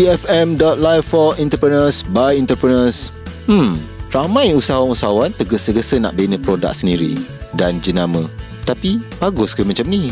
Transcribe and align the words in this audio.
EFM.live 0.00 1.04
for 1.04 1.36
entrepreneurs 1.36 2.00
by 2.00 2.32
entrepreneurs. 2.32 3.12
Hmm, 3.44 3.76
ramai 4.08 4.56
usahawan-usahawan 4.56 5.36
tergesa-gesa 5.36 6.00
nak 6.00 6.16
bina 6.16 6.40
produk 6.40 6.72
sendiri 6.72 7.20
dan 7.52 7.84
jenama. 7.84 8.24
Tapi 8.64 8.96
bagus 9.20 9.52
ke 9.52 9.60
macam 9.60 9.84
ni? 9.92 10.08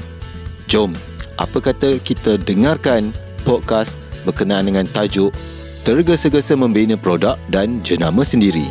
Jom, 0.68 0.93
apa 1.40 1.72
kata 1.72 1.96
kita 2.04 2.36
dengarkan 2.36 3.16
podcast 3.48 3.96
berkenaan 4.29 4.68
dengan 4.68 4.85
tajuk 4.93 5.32
Tergesa-gesa 5.89 6.52
membina 6.52 7.00
produk 7.00 7.41
dan 7.49 7.80
jenama 7.80 8.21
sendiri. 8.21 8.68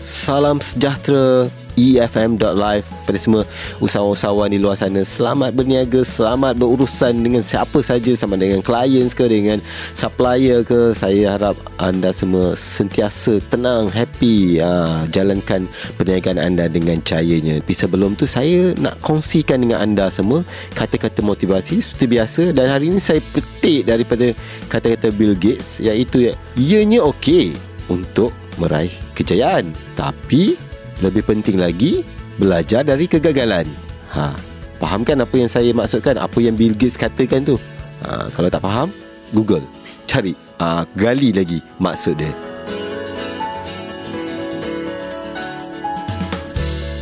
Salam 0.00 0.64
sejahtera 0.64 1.52
EFM.live 1.78 2.86
pada 3.06 3.18
semua 3.18 3.42
usahawan-usahawan 3.78 4.50
di 4.50 4.58
luar 4.58 4.74
sana. 4.74 5.06
Selamat 5.06 5.54
berniaga 5.54 6.02
selamat 6.02 6.58
berurusan 6.58 7.14
dengan 7.22 7.46
siapa 7.46 7.78
saja 7.78 8.10
sama 8.18 8.34
dengan 8.34 8.58
klien 8.58 9.06
ke 9.06 9.24
dengan 9.30 9.62
supplier 9.94 10.66
ke. 10.66 10.90
Saya 10.90 11.38
harap 11.38 11.54
anda 11.78 12.10
semua 12.10 12.58
sentiasa 12.58 13.38
tenang 13.46 13.86
happy 13.94 14.58
ha, 14.58 15.06
jalankan 15.06 15.70
perniagaan 15.94 16.42
anda 16.42 16.66
dengan 16.66 16.98
cayanya 17.06 17.62
tapi 17.62 17.84
sebelum 17.84 18.18
tu 18.18 18.26
saya 18.26 18.74
nak 18.80 18.98
kongsikan 18.98 19.62
dengan 19.62 19.84
anda 19.84 20.10
semua 20.10 20.42
kata-kata 20.74 21.22
motivasi 21.22 21.78
seperti 21.78 22.06
biasa. 22.10 22.42
Dan 22.50 22.66
hari 22.72 22.90
ini 22.90 22.98
saya 22.98 23.22
petik 23.22 23.86
daripada 23.86 24.34
kata-kata 24.66 25.14
Bill 25.14 25.38
Gates 25.38 25.78
iaitu 25.78 26.34
ianya 26.58 27.04
okey 27.06 27.54
untuk 27.86 28.34
meraih 28.58 28.90
kejayaan. 29.14 29.70
Tapi 29.94 30.67
lebih 30.98 31.22
penting 31.22 31.58
lagi 31.58 32.02
belajar 32.38 32.82
dari 32.82 33.06
kegagalan. 33.06 33.66
Ha, 34.14 34.34
faham 34.82 35.06
kan 35.06 35.18
apa 35.22 35.34
yang 35.38 35.50
saya 35.50 35.70
maksudkan? 35.70 36.18
Apa 36.18 36.38
yang 36.42 36.58
Bill 36.58 36.74
Gates 36.74 36.98
katakan 36.98 37.46
tu? 37.46 37.56
Ha, 38.02 38.30
kalau 38.34 38.48
tak 38.50 38.62
faham, 38.62 38.90
Google, 39.30 39.62
cari, 40.10 40.34
ha, 40.58 40.82
gali 40.98 41.30
lagi 41.34 41.62
maksud 41.78 42.18
dia. 42.18 42.32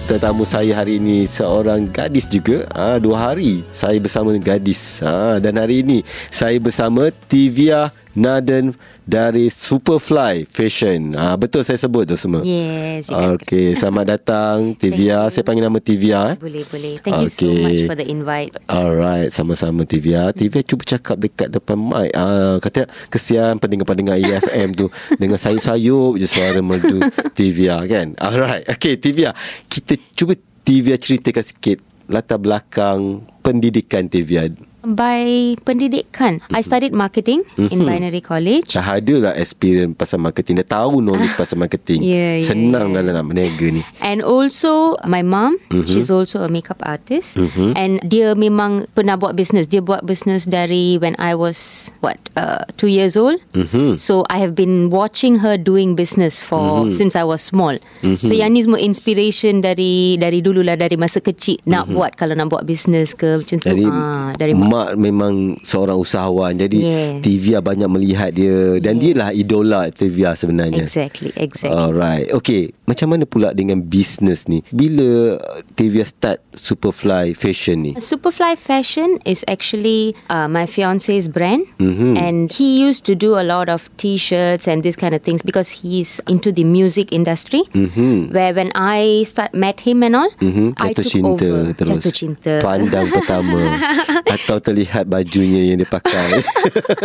Tetamu 0.07 0.47
saya 0.47 0.71
hari 0.71 1.03
ini 1.03 1.27
seorang 1.27 1.91
gadis 1.91 2.31
juga. 2.31 2.63
Ha, 2.79 3.03
dua 3.03 3.33
hari 3.33 3.67
saya 3.75 3.99
bersama 3.99 4.31
gadis. 4.39 5.03
Ha, 5.03 5.43
dan 5.43 5.59
hari 5.59 5.83
ini 5.83 6.07
saya 6.31 6.63
bersama 6.63 7.11
Tivia 7.27 7.91
Naden 8.17 8.73
dari 9.05 9.53
Superfly 9.53 10.49
Fashion. 10.49 11.13
Ah 11.15 11.37
betul 11.37 11.61
saya 11.61 11.77
sebut 11.77 12.09
tu 12.09 12.17
semua. 12.17 12.41
Yes. 12.43 13.13
Okey, 13.13 13.77
selamat 13.77 14.05
datang 14.17 14.73
Tivia. 14.73 15.29
Saya 15.29 15.45
panggil 15.45 15.69
nama 15.69 15.77
Tivia 15.79 16.33
eh. 16.33 16.37
Boleh, 16.41 16.65
boleh. 16.65 16.97
Thank 17.05 17.13
okay. 17.13 17.29
you 17.29 17.31
so 17.31 17.49
much 17.53 17.85
for 17.85 17.95
the 17.95 18.09
invite. 18.09 18.57
Alright, 18.67 19.31
sama-sama 19.31 19.85
Tivia. 19.85 20.33
Tivia 20.33 20.65
cuba 20.65 20.83
cakap 20.89 21.21
dekat 21.21 21.53
depan 21.53 21.77
mic. 21.77 22.11
Ah 22.17 22.57
kata 22.59 22.89
kesian 23.13 23.61
pendengar-pendengar 23.61 24.17
EFM 24.17 24.73
tu 24.73 24.89
dengan 25.23 25.37
sayup-sayup 25.37 26.17
je 26.17 26.27
suara 26.27 26.59
merdu 26.65 26.99
Tivia 27.37 27.85
kan. 27.85 28.17
Alright. 28.17 28.65
Okey, 28.73 28.97
Tivia. 28.97 29.37
Kita 29.69 29.93
cuba 30.17 30.33
Tivia 30.65 30.97
ceritakan 30.97 31.45
sikit 31.45 31.79
latar 32.09 32.39
belakang 32.39 33.23
pendidikan 33.43 34.07
Tivia 34.07 34.51
by 34.87 35.59
pendidikan. 35.67 36.39
Mm-hmm. 36.39 36.55
I 36.55 36.61
studied 36.63 36.95
marketing 36.95 37.43
mm-hmm. 37.59 37.75
in 37.75 37.79
Binary 37.83 38.23
College. 38.23 38.71
Dah 38.79 39.03
ada 39.03 39.15
lah 39.19 39.33
experience 39.35 39.99
pasal 39.99 40.23
marketing. 40.23 40.63
Dah 40.63 40.79
tahu 40.87 41.03
knowledge 41.03 41.35
pasal 41.41 41.59
marketing. 41.59 42.07
Yeah, 42.07 42.39
yeah, 42.39 42.47
Senang 42.47 42.95
yeah. 42.95 43.03
lah 43.03 43.19
nak 43.19 43.27
berniaga 43.27 43.67
ni. 43.75 43.83
And 43.99 44.23
also 44.23 44.95
my 45.03 45.27
mom, 45.27 45.59
mm-hmm. 45.75 45.91
she's 45.91 46.07
also 46.07 46.47
a 46.47 46.49
makeup 46.49 46.79
artist. 46.87 47.35
Mm-hmm. 47.35 47.71
And 47.75 47.99
dia 48.07 48.39
memang 48.39 48.87
pernah 48.95 49.19
buat 49.19 49.35
business. 49.35 49.67
Dia 49.67 49.83
buat 49.83 50.07
business 50.07 50.47
dari 50.47 51.03
when 51.03 51.19
I 51.19 51.35
was 51.35 51.91
what 51.99 52.23
uh, 52.39 52.63
two 52.79 52.93
years 52.93 53.19
old. 53.19 53.43
Mm-hmm. 53.59 53.99
So 53.99 54.23
I 54.31 54.39
have 54.39 54.55
been 54.55 54.95
watching 54.95 55.43
her 55.43 55.59
doing 55.59 55.99
business 55.99 56.39
for 56.39 56.87
mm-hmm. 56.87 56.95
since 56.95 57.19
I 57.19 57.27
was 57.27 57.43
small. 57.43 57.75
Mm-hmm. 58.07 58.23
So 58.23 58.33
yang 58.39 58.55
ni 58.55 58.63
semua 58.63 58.79
inspiration 58.79 59.65
dari 59.65 60.21
dari 60.21 60.39
dulu 60.45 60.63
lah 60.63 60.79
dari 60.79 60.95
masa 60.95 61.19
kecil 61.19 61.59
mm-hmm. 61.65 61.73
nak 61.73 61.85
buat 61.91 62.13
kalau 62.15 62.39
nak 62.39 62.53
buat 62.53 62.63
business 62.63 63.17
ke 63.17 63.43
macam 63.43 63.59
tu. 63.59 63.67
Dari, 63.67 63.85
ah, 63.89 64.31
dari 64.37 64.53
mak 64.53 64.76
memang 64.99 65.57
seorang 65.65 65.97
usahawan 65.97 66.53
jadi 66.57 66.79
yes. 66.79 67.15
Tivia 67.25 67.59
banyak 67.65 67.89
melihat 67.89 68.31
dia 68.35 68.79
dan 68.83 68.99
yes. 68.99 69.03
dia 69.03 69.13
lah 69.17 69.31
idola 69.33 69.81
Tivia 69.91 70.37
sebenarnya 70.37 70.85
exactly 70.87 71.31
exactly 71.37 71.73
alright 71.73 72.29
okay 72.33 72.71
macam 72.85 73.17
mana 73.17 73.25
pula 73.25 73.53
dengan 73.57 73.81
bisnes 73.83 74.47
ni 74.47 74.61
bila 74.71 75.41
Tivia 75.75 76.05
start 76.05 76.43
Superfly 76.53 77.33
Fashion 77.37 77.83
ni 77.83 77.93
Superfly 77.97 78.57
Fashion 78.61 79.19
is 79.25 79.45
actually 79.49 80.15
uh, 80.29 80.49
my 80.49 80.65
fiance's 80.69 81.29
brand 81.29 81.65
mm-hmm. 81.79 82.17
and 82.17 82.53
he 82.53 82.81
used 82.81 83.05
to 83.07 83.15
do 83.15 83.39
a 83.39 83.45
lot 83.45 83.69
of 83.69 83.89
t-shirts 83.97 84.69
and 84.69 84.83
this 84.83 84.97
kind 84.97 85.15
of 85.15 85.23
things 85.23 85.43
because 85.43 85.83
he's 85.83 86.21
into 86.27 86.53
the 86.53 86.65
music 86.65 87.13
industry 87.13 87.63
mm-hmm. 87.73 88.33
where 88.33 88.53
when 88.55 88.71
I 88.75 89.25
start 89.25 89.55
met 89.55 89.81
him 89.81 90.03
and 90.03 90.17
all 90.17 90.31
mm-hmm. 90.41 90.73
I 90.79 90.93
took 90.93 91.07
cinta 91.07 91.47
over 91.47 91.73
terus. 91.73 91.89
jatuh 91.91 92.13
cinta 92.13 92.53
pandang 92.61 93.09
pertama 93.11 93.61
atau 94.37 94.57
terlihat 94.67 95.07
bajunya 95.07 95.71
yang 95.71 95.79
dia 95.79 95.87
pakai. 95.87 96.43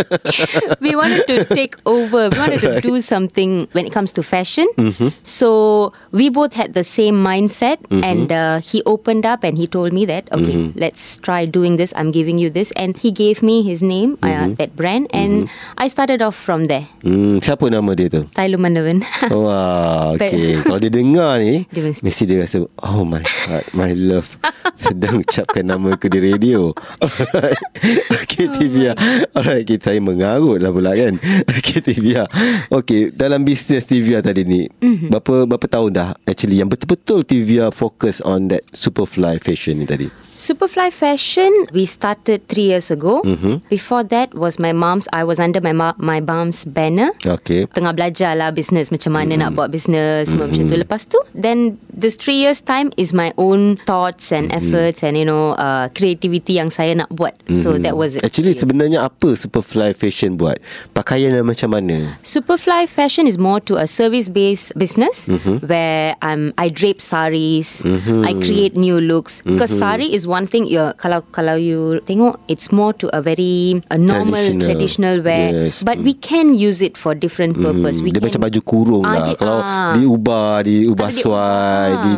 we 0.84 0.98
wanted 0.98 1.30
to 1.30 1.46
take 1.54 1.78
over. 1.86 2.34
We 2.34 2.40
wanted 2.42 2.66
to 2.66 2.82
do 2.82 2.98
something 3.06 3.70
when 3.78 3.86
it 3.86 3.94
comes 3.94 4.10
to 4.18 4.26
fashion. 4.26 4.66
Mm-hmm. 4.82 5.14
So 5.22 5.94
we 6.10 6.34
both 6.34 6.58
had 6.58 6.74
the 6.74 6.82
same 6.82 7.22
mindset, 7.22 7.86
mm-hmm. 7.94 8.02
and 8.02 8.28
uh, 8.34 8.58
he 8.66 8.82
opened 8.90 9.30
up 9.30 9.46
and 9.46 9.62
he 9.62 9.70
told 9.70 9.94
me 9.94 10.10
that 10.10 10.26
okay, 10.34 10.58
mm-hmm. 10.58 10.80
let's 10.80 11.22
try 11.22 11.46
doing 11.46 11.78
this. 11.78 11.94
I'm 11.94 12.10
giving 12.10 12.42
you 12.42 12.50
this, 12.50 12.74
and 12.74 12.98
he 12.98 13.14
gave 13.14 13.46
me 13.46 13.62
his 13.62 13.86
name, 13.86 14.18
uh, 14.26 14.28
mm-hmm. 14.28 14.52
uh, 14.54 14.56
that 14.58 14.74
brand, 14.74 15.14
and 15.14 15.46
mm-hmm. 15.46 15.78
I 15.78 15.86
started 15.86 16.26
off 16.26 16.34
from 16.34 16.66
there. 16.66 16.90
Mm, 17.06 17.46
siapa 17.46 17.70
nama 17.70 17.94
dia 17.94 18.10
tu? 18.10 18.26
Tailu 18.34 18.58
Mandavan. 18.58 19.06
Wow, 19.32 20.16
okay. 20.16 20.60
Kalau 20.62 20.78
dia 20.78 20.92
dengar 20.92 21.42
ni, 21.42 21.64
dia 21.74 21.82
mesti. 21.82 22.04
mesti 22.04 22.24
dia 22.28 22.44
rasa, 22.44 22.66
oh 22.84 23.04
my 23.04 23.24
heart, 23.24 23.66
my 23.74 23.92
love, 23.96 24.38
sedang 24.82 25.22
ucapkan 25.22 25.62
nama 25.62 25.94
aku 25.94 26.10
di 26.10 26.20
radio. 26.20 26.74
okay 28.42 28.48
Tivia 28.58 28.98
Alright 29.36 29.68
kita 29.68 29.94
saya 29.94 30.02
mengarut 30.02 30.64
lah 30.64 30.72
pula 30.74 30.96
kan 30.96 31.18
Okay 31.60 31.84
Tivia 31.84 32.26
Okay 32.72 33.12
dalam 33.14 33.44
bisnes 33.46 33.86
Tivia 33.86 34.24
tadi 34.24 34.48
ni 34.48 34.66
mm-hmm. 34.66 35.10
Berapa 35.12 35.46
berapa 35.46 35.68
tahun 35.68 35.90
dah 35.92 36.10
Actually 36.26 36.64
yang 36.64 36.70
betul-betul 36.72 37.28
Tivia 37.28 37.70
fokus 37.70 38.24
on 38.24 38.50
that 38.50 38.66
Superfly 38.72 39.38
fashion 39.44 39.84
ni 39.84 39.86
tadi 39.86 40.31
Superfly 40.42 40.90
Fashion, 40.90 41.54
we 41.70 41.86
started 41.86 42.50
three 42.50 42.74
years 42.74 42.90
ago. 42.90 43.22
Mm-hmm. 43.22 43.62
Before 43.70 44.02
that 44.10 44.34
was 44.34 44.58
my 44.58 44.74
mom's. 44.74 45.06
I 45.14 45.22
was 45.22 45.38
under 45.38 45.62
my 45.62 45.70
ma- 45.70 45.94
my 46.02 46.18
mom's 46.18 46.66
banner. 46.66 47.14
Okay. 47.22 47.70
Tengah 47.70 47.94
belajar 47.94 48.34
lah 48.34 48.50
business 48.50 48.90
macam 48.90 49.14
mana 49.14 49.38
mm-hmm. 49.38 49.42
nak 49.46 49.50
buat 49.54 49.70
business 49.70 50.34
mm-hmm. 50.34 50.42
macam 50.42 50.64
tu. 50.66 50.76
Lepas 50.82 51.06
tu, 51.06 51.22
then 51.38 51.78
this 51.94 52.18
three 52.18 52.42
years 52.42 52.58
time 52.58 52.90
is 52.98 53.14
my 53.14 53.30
own 53.38 53.78
thoughts 53.86 54.34
and 54.34 54.50
mm-hmm. 54.50 54.66
efforts 54.66 55.06
and 55.06 55.14
you 55.14 55.30
know 55.30 55.54
uh, 55.62 55.94
creativity 55.94 56.58
yang 56.58 56.74
saya 56.74 56.98
nak 56.98 57.14
buat. 57.14 57.38
Mm-hmm. 57.46 57.62
So 57.62 57.78
that 57.78 57.94
was 57.94 58.18
it. 58.18 58.26
Actually 58.26 58.58
sebenarnya 58.58 59.06
apa 59.06 59.38
Superfly 59.38 59.94
Fashion 59.94 60.42
buat? 60.42 60.58
Pakaian 60.98 61.38
yang 61.38 61.46
macam 61.46 61.70
mana? 61.78 62.18
Superfly 62.26 62.90
Fashion 62.90 63.30
is 63.30 63.38
more 63.38 63.62
to 63.70 63.78
a 63.78 63.86
service 63.86 64.26
based 64.26 64.74
business 64.74 65.30
mm-hmm. 65.30 65.62
where 65.70 66.18
I'm 66.26 66.50
I 66.58 66.74
drape 66.74 66.98
saris, 66.98 67.86
mm-hmm. 67.86 68.26
I 68.26 68.34
create 68.42 68.74
new 68.74 68.98
looks 68.98 69.46
because 69.46 69.70
mm-hmm. 69.70 69.86
sari 69.86 70.10
is 70.10 70.31
one 70.32 70.48
thing 70.48 70.64
you 70.64 70.80
kalau 70.96 71.20
kalau 71.36 71.60
you 71.60 72.00
tengok 72.08 72.40
it's 72.48 72.72
more 72.72 72.96
to 72.96 73.12
a 73.12 73.20
very 73.20 73.84
a 73.92 74.00
normal 74.00 74.40
traditional, 74.40 74.64
traditional 74.64 75.16
wear 75.20 75.68
yes. 75.68 75.84
but 75.84 76.00
mm. 76.00 76.08
we 76.08 76.14
can 76.16 76.56
use 76.56 76.80
it 76.80 76.96
for 76.96 77.12
different 77.12 77.60
mm. 77.60 77.68
purpose 77.68 78.00
mm. 78.00 78.08
we 78.08 78.10
dia 78.16 78.24
can, 78.24 78.32
macam 78.32 78.42
baju 78.48 78.62
kurung 78.64 79.04
ah, 79.04 79.12
lah 79.12 79.22
di, 79.28 79.34
kalau 79.36 79.60
ah. 79.60 79.92
diubah 79.92 80.64
diubah 80.64 81.10
suai 81.12 81.90
di, 82.00 82.12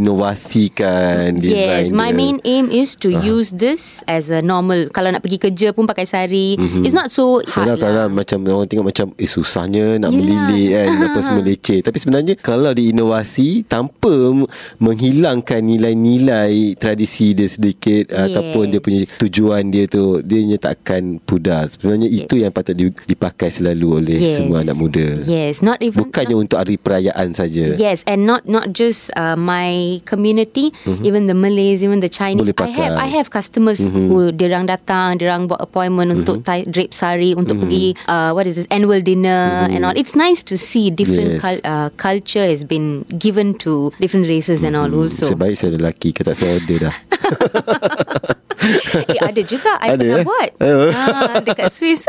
inovasikan 0.00 1.36
yes 1.36 1.92
my 1.92 2.08
main 2.08 2.40
aim 2.48 2.72
is 2.72 2.96
to 2.96 3.12
uh. 3.12 3.20
use 3.20 3.52
this 3.60 4.00
as 4.08 4.32
a 4.32 4.40
normal 4.40 4.88
kalau 4.88 5.12
nak 5.12 5.20
pergi 5.20 5.36
kerja 5.36 5.76
pun 5.76 5.84
pakai 5.84 6.08
sari 6.08 6.56
mm-hmm. 6.56 6.88
it's 6.88 6.96
not 6.96 7.12
so 7.12 7.44
hard 7.52 7.76
lah. 7.76 8.08
macam 8.08 8.40
orang 8.48 8.64
tengok 8.64 8.88
macam 8.88 9.12
eh 9.20 9.28
susahnya 9.28 10.00
nak 10.00 10.08
yeah. 10.08 10.18
melilit 10.24 10.68
kan 10.72 10.88
apa 11.12 11.18
semua 11.20 11.42
leceh 11.44 11.78
tapi 11.84 11.98
sebenarnya 12.00 12.34
kalau 12.40 12.72
diinovasi 12.72 13.68
tanpa 13.68 14.32
menghilangkan 14.78 15.60
nilai-nilai 15.60 16.78
tradisi 16.78 17.34
dia 17.34 17.50
sedikit 17.58 18.14
yes. 18.14 18.30
ataupun 18.30 18.64
dia 18.70 18.80
punya 18.80 19.02
tujuan 19.18 19.62
dia 19.74 19.84
tu 19.90 20.22
dia 20.22 20.38
takkan 20.62 21.18
pudar 21.26 21.66
sebenarnya 21.66 22.06
yes. 22.06 22.22
itu 22.22 22.34
yang 22.38 22.54
patut 22.54 22.78
dipakai 22.78 23.50
selalu 23.50 23.98
oleh 23.98 24.18
yes. 24.22 24.38
semua 24.38 24.62
anak 24.62 24.78
muda 24.78 25.18
yes 25.26 25.58
not 25.58 25.82
even 25.82 25.98
bukannya 25.98 26.38
not, 26.38 26.42
untuk 26.46 26.56
hari 26.62 26.78
perayaan 26.78 27.34
saja 27.34 27.74
yes 27.74 28.06
and 28.06 28.22
not 28.22 28.46
not 28.46 28.70
just 28.70 29.10
uh, 29.18 29.34
my 29.34 29.98
community 30.06 30.70
mm-hmm. 30.86 31.02
even 31.02 31.26
the 31.26 31.34
Malays 31.34 31.82
even 31.82 31.98
the 31.98 32.08
Chinese 32.08 32.46
Boleh 32.46 32.54
pakai. 32.54 32.70
I 32.70 32.78
have 32.78 32.94
I 32.94 33.08
have 33.18 33.26
customers 33.34 33.82
mm-hmm. 33.82 34.06
who 34.06 34.30
dirang 34.30 34.70
datang 34.70 35.18
dirang 35.18 35.50
buat 35.50 35.58
appointment 35.58 36.14
mm-hmm. 36.14 36.22
untuk 36.22 36.46
tie, 36.46 36.62
drape 36.62 36.94
sari 36.94 37.34
untuk 37.34 37.58
mm-hmm. 37.58 37.66
pergi 37.66 37.86
uh, 38.06 38.30
what 38.36 38.46
is 38.46 38.54
this 38.54 38.68
annual 38.70 39.02
dinner 39.02 39.66
mm-hmm. 39.66 39.74
and 39.74 39.82
all 39.82 39.96
it's 39.98 40.14
nice 40.14 40.46
to 40.46 40.54
see 40.54 40.94
different 40.94 41.38
yes. 41.38 41.42
cul- 41.42 41.64
uh, 41.66 41.88
culture 41.98 42.44
has 42.46 42.62
been 42.62 43.02
given 43.18 43.56
to 43.58 43.90
different 43.98 44.30
races 44.30 44.62
mm-hmm. 44.62 44.74
and 44.74 44.78
all 44.78 44.90
mm-hmm. 44.90 45.10
also 45.10 45.26
sebaik 45.26 45.58
saya 45.58 45.74
lelaki 45.74 46.14
kata 46.14 46.38
saya 46.38 46.58
order 46.62 46.90
dah 46.90 46.94
eh, 49.14 49.20
Ada 49.22 49.42
juga 49.44 49.72
I 49.80 49.94
Ada, 49.94 50.02
pernah 50.02 50.18
eh? 50.20 50.26
buat 50.26 50.50
Oh. 50.68 50.90
ah, 50.92 51.40
Dekat 51.42 51.70
Swiss 51.72 52.04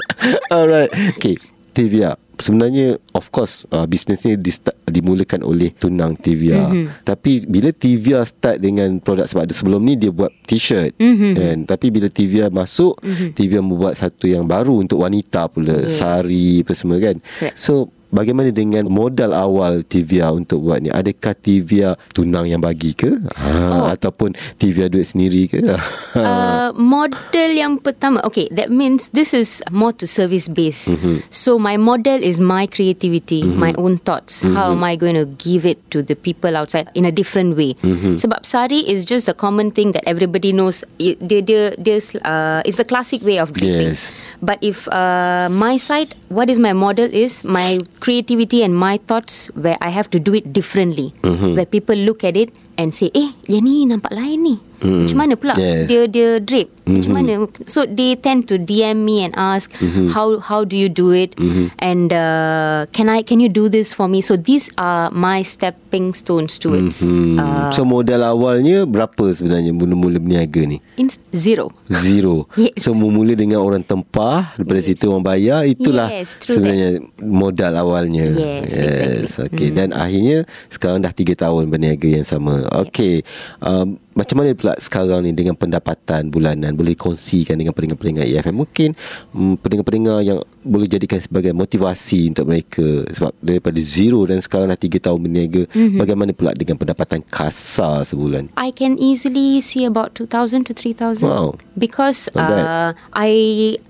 Alright 0.54 0.90
Okay 1.16 1.36
Tivia 1.76 2.16
Sebenarnya 2.36 3.00
Of 3.16 3.32
course 3.32 3.64
uh, 3.72 3.88
Bisnes 3.88 4.20
ni 4.28 4.36
di 4.36 4.52
start, 4.52 4.76
Dimulakan 4.84 5.40
oleh 5.40 5.72
Tunang 5.72 6.16
Tivia 6.20 6.68
mm-hmm. 6.68 7.04
Tapi 7.04 7.48
Bila 7.48 7.72
Tivia 7.72 8.20
start 8.28 8.60
dengan 8.60 9.00
Produk 9.00 9.24
sebab 9.24 9.48
sebelum 9.52 9.80
ni 9.80 9.96
Dia 9.96 10.12
buat 10.12 10.32
t-shirt 10.44 10.96
mm-hmm. 11.00 11.32
kan? 11.32 11.56
Tapi 11.64 11.86
bila 11.88 12.08
Tivia 12.12 12.52
masuk 12.52 13.00
mm-hmm. 13.00 13.28
Tivia 13.32 13.60
membuat 13.64 13.96
satu 13.96 14.28
yang 14.28 14.44
baru 14.44 14.84
Untuk 14.84 15.00
wanita 15.00 15.48
pula 15.48 15.88
Yes. 15.88 16.00
Sari 16.00 16.60
apa 16.60 16.72
semua 16.76 17.00
kan 17.00 17.16
Correct. 17.40 17.56
So 17.56 17.95
Bagaimana 18.16 18.48
dengan 18.48 18.88
modal 18.88 19.36
awal 19.36 19.84
Tivia 19.84 20.32
untuk 20.32 20.64
buat 20.64 20.80
ni? 20.80 20.88
Adakah 20.88 21.36
Tivia 21.36 22.00
tunang 22.16 22.48
yang 22.48 22.64
bagi 22.64 22.96
ke? 22.96 23.12
Ha, 23.36 23.48
Oh. 23.66 23.92
Ataupun 23.92 24.32
Tivia 24.56 24.88
duit 24.88 25.04
sendiri 25.04 25.52
ke? 25.52 25.60
uh, 26.16 26.72
model 26.72 27.50
yang 27.52 27.76
pertama 27.78 28.22
okay 28.24 28.48
that 28.54 28.72
means 28.72 29.10
this 29.12 29.34
is 29.34 29.60
more 29.70 29.92
to 29.92 30.06
service 30.06 30.48
based 30.48 30.88
mm-hmm. 30.88 31.20
so 31.28 31.58
my 31.58 31.76
model 31.76 32.16
is 32.16 32.40
my 32.40 32.64
creativity 32.66 33.42
mm-hmm. 33.42 33.58
my 33.60 33.72
own 33.76 33.98
thoughts 34.00 34.42
mm-hmm. 34.42 34.56
how 34.56 34.72
am 34.72 34.82
i 34.84 34.96
going 34.96 35.14
to 35.14 35.26
give 35.36 35.66
it 35.66 35.78
to 35.90 36.00
the 36.02 36.14
people 36.14 36.56
outside 36.56 36.88
in 36.94 37.04
a 37.04 37.12
different 37.12 37.56
way 37.56 37.74
mm-hmm. 37.82 38.16
sebab 38.16 38.40
sari 38.46 38.82
is 38.86 39.04
just 39.04 39.28
a 39.28 39.36
common 39.36 39.70
thing 39.70 39.92
that 39.92 40.02
everybody 40.08 40.52
knows 40.52 40.82
it, 40.98 41.18
dia 41.20 41.42
dia 41.42 41.74
dia 41.76 41.98
uh, 42.24 42.60
it's 42.64 42.80
a 42.80 42.86
classic 42.86 43.20
way 43.22 43.36
of 43.38 43.52
draping 43.52 43.74
Yes. 43.76 44.14
but 44.40 44.56
if 44.62 44.88
uh, 44.88 45.50
my 45.52 45.76
side 45.76 46.14
what 46.30 46.48
is 46.48 46.56
my 46.56 46.72
model 46.72 47.10
is 47.10 47.44
my 47.44 47.82
creativity 48.06 48.62
and 48.66 48.76
my 48.86 48.96
thoughts 49.10 49.38
where 49.66 49.78
i 49.88 49.90
have 49.98 50.08
to 50.16 50.20
do 50.28 50.34
it 50.40 50.52
differently 50.58 51.06
mm-hmm. 51.22 51.54
where 51.56 51.68
people 51.76 52.06
look 52.08 52.22
at 52.30 52.36
it 52.42 52.52
and 52.76 52.92
say 52.92 53.08
eh 53.16 53.32
yang 53.48 53.64
ni 53.64 53.84
nampak 53.88 54.12
lain 54.12 54.38
ni 54.44 54.56
mm. 54.84 55.04
macam 55.04 55.18
mana 55.18 55.34
pula 55.36 55.54
Yes. 55.56 55.88
dia 55.88 56.02
dia 56.04 56.30
drape 56.36 56.68
mm-hmm. 56.84 56.92
macam 57.00 57.12
mana 57.16 57.32
so 57.64 57.88
they 57.88 58.12
tend 58.16 58.44
to 58.44 58.60
DM 58.60 59.02
me 59.02 59.24
and 59.24 59.32
ask 59.36 59.72
mm-hmm. 59.80 60.12
how 60.12 60.36
how 60.38 60.62
do 60.62 60.76
you 60.76 60.92
do 60.92 61.16
it 61.16 61.32
mm-hmm. 61.40 61.72
and 61.80 62.12
uh, 62.12 62.84
can 62.92 63.08
I 63.08 63.24
can 63.24 63.40
you 63.40 63.48
do 63.48 63.72
this 63.72 63.96
for 63.96 64.06
me 64.06 64.20
so 64.20 64.36
these 64.36 64.68
are 64.76 65.08
my 65.10 65.40
stepping 65.40 66.12
stones 66.12 66.60
towards 66.60 66.98
Hmm. 67.06 67.38
uh, 67.38 67.68
so 67.72 67.84
modal 67.84 68.24
awalnya 68.24 68.84
berapa 68.88 69.32
sebenarnya 69.32 69.72
mula-mula 69.72 70.16
berniaga 70.20 70.64
ni? 70.64 70.80
in 70.96 71.08
zero 71.32 71.72
Zero. 71.86 72.50
Yes. 72.58 72.82
So 72.82 72.92
memula 72.98 73.38
dengan 73.38 73.62
orang 73.62 73.86
tempah, 73.86 74.58
daripada 74.58 74.80
Yes. 74.82 74.86
situ 74.90 75.06
orang 75.06 75.22
bayar, 75.22 75.62
itulah 75.64 76.10
Yes, 76.10 76.34
sebenarnya 76.42 76.98
modal 77.22 77.72
awalnya. 77.78 78.26
Yes, 78.26 78.74
exactly. 78.74 79.22
Hmm. 79.26 79.46
Okay. 79.46 79.68
Dan 79.70 79.88
akhirnya 79.94 80.38
sekarang 80.66 80.98
dah 81.02 81.14
3 81.14 81.38
tahun 81.38 81.70
berniaga 81.70 82.10
yang 82.10 82.26
sama. 82.26 82.65
Okay. 82.72 83.22
Um, 83.62 84.00
macam 84.16 84.40
mana 84.40 84.56
pula 84.56 84.72
sekarang 84.80 85.20
ni 85.22 85.36
dengan 85.36 85.52
pendapatan 85.52 86.32
bulanan? 86.32 86.72
Boleh 86.72 86.96
kongsikan 86.96 87.54
dengan 87.54 87.76
pendengar-pendengar 87.76 88.24
EFM 88.24 88.56
mungkin 88.56 88.96
um, 89.30 89.60
pendengar-pendengar 89.60 90.24
yang 90.24 90.40
boleh 90.64 90.88
jadikan 90.88 91.20
sebagai 91.20 91.52
motivasi 91.52 92.32
untuk 92.32 92.48
mereka. 92.48 93.04
Sebab 93.12 93.36
daripada 93.38 93.76
zero 93.78 94.24
dan 94.24 94.40
sekarang 94.40 94.72
dah 94.72 94.80
3 94.80 94.96
tahun 94.98 95.20
berniaga 95.20 95.62
Mhm. 95.68 95.76
mm-hmm. 95.76 95.98
bagaimana 96.00 96.30
pula 96.32 96.56
dengan 96.56 96.80
pendapatan 96.80 97.20
kasar 97.20 98.02
sebulan? 98.02 98.48
I 98.56 98.72
can 98.72 98.96
easily 98.96 99.60
see 99.60 99.84
about 99.84 100.16
2000 100.16 100.64
to 100.64 100.72
3000 100.72 101.20
Wow. 101.20 101.60
because 101.76 102.32
uh, 102.32 102.96
I 103.12 103.30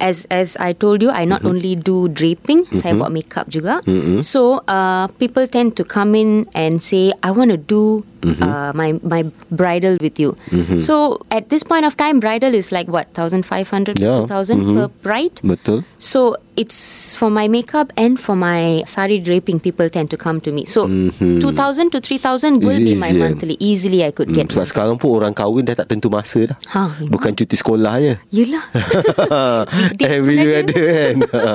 as 0.03 0.27
as 0.27 0.59
I 0.59 0.75
told 0.75 1.07
you 1.07 1.15
I 1.15 1.23
not 1.23 1.47
only 1.47 1.79
do 1.79 2.11
draping 2.11 2.67
saya 2.75 2.99
buat 2.99 3.15
makeup 3.15 3.47
juga. 3.47 3.79
So 4.27 4.67
uh, 4.67 5.07
people 5.23 5.47
tend 5.47 5.79
to 5.79 5.87
come 5.87 6.19
in 6.19 6.51
and 6.51 6.83
say 6.83 7.15
I 7.23 7.31
want 7.31 7.55
to 7.55 7.61
do 7.61 8.03
uh, 8.43 8.75
my 8.75 8.99
my 9.07 9.23
bridal 9.49 10.01
with 10.03 10.16
you. 10.19 10.33
Mm-hmm. 10.51 10.79
So 10.79 11.21
at 11.31 11.49
this 11.49 11.63
point 11.63 11.85
of 11.85 11.97
time 11.97 12.21
bridal 12.21 12.55
is 12.55 12.73
like 12.73 12.89
what 12.89 13.07
1500 13.17 13.99
Yeah. 13.99 14.21
2000 14.21 14.61
per 14.61 14.65
mm-hmm. 14.65 15.03
bride? 15.03 15.41
Betul. 15.43 15.85
So 15.99 16.37
it's 16.57 17.13
for 17.15 17.29
my 17.29 17.47
makeup 17.47 17.93
and 17.97 18.17
for 18.17 18.35
my 18.35 18.81
sari 18.89 19.21
draping 19.21 19.61
people 19.61 19.89
tend 19.89 20.09
to 20.09 20.17
come 20.17 20.41
to 20.41 20.51
me. 20.51 20.65
So 20.65 20.89
2000 20.89 21.93
to 21.93 22.01
3000 22.01 22.65
will 22.65 22.73
Easy, 22.73 22.85
be 22.85 22.95
my 22.97 23.13
easy. 23.13 23.21
monthly. 23.21 23.57
Easily 23.61 24.01
I 24.03 24.11
could 24.11 24.33
get 24.33 24.49
Sebab 24.49 24.65
sekarang 24.65 24.97
pun 24.97 25.13
orang 25.13 25.33
kahwin 25.33 25.69
dah 25.69 25.77
tak 25.77 25.93
tentu 25.93 26.09
masa 26.09 26.49
dah. 26.51 26.59
Ha, 26.73 26.97
memang. 26.97 27.13
Bukan 27.13 27.33
cuti 27.33 27.57
sekolah 27.57 27.95
je. 28.01 28.15
Yelah. 28.33 28.65
Every 30.01 30.37
pun 30.37 30.47
day 30.49 30.61
ada. 30.65 30.75
kan? 30.77 31.15
Ha, 31.37 31.53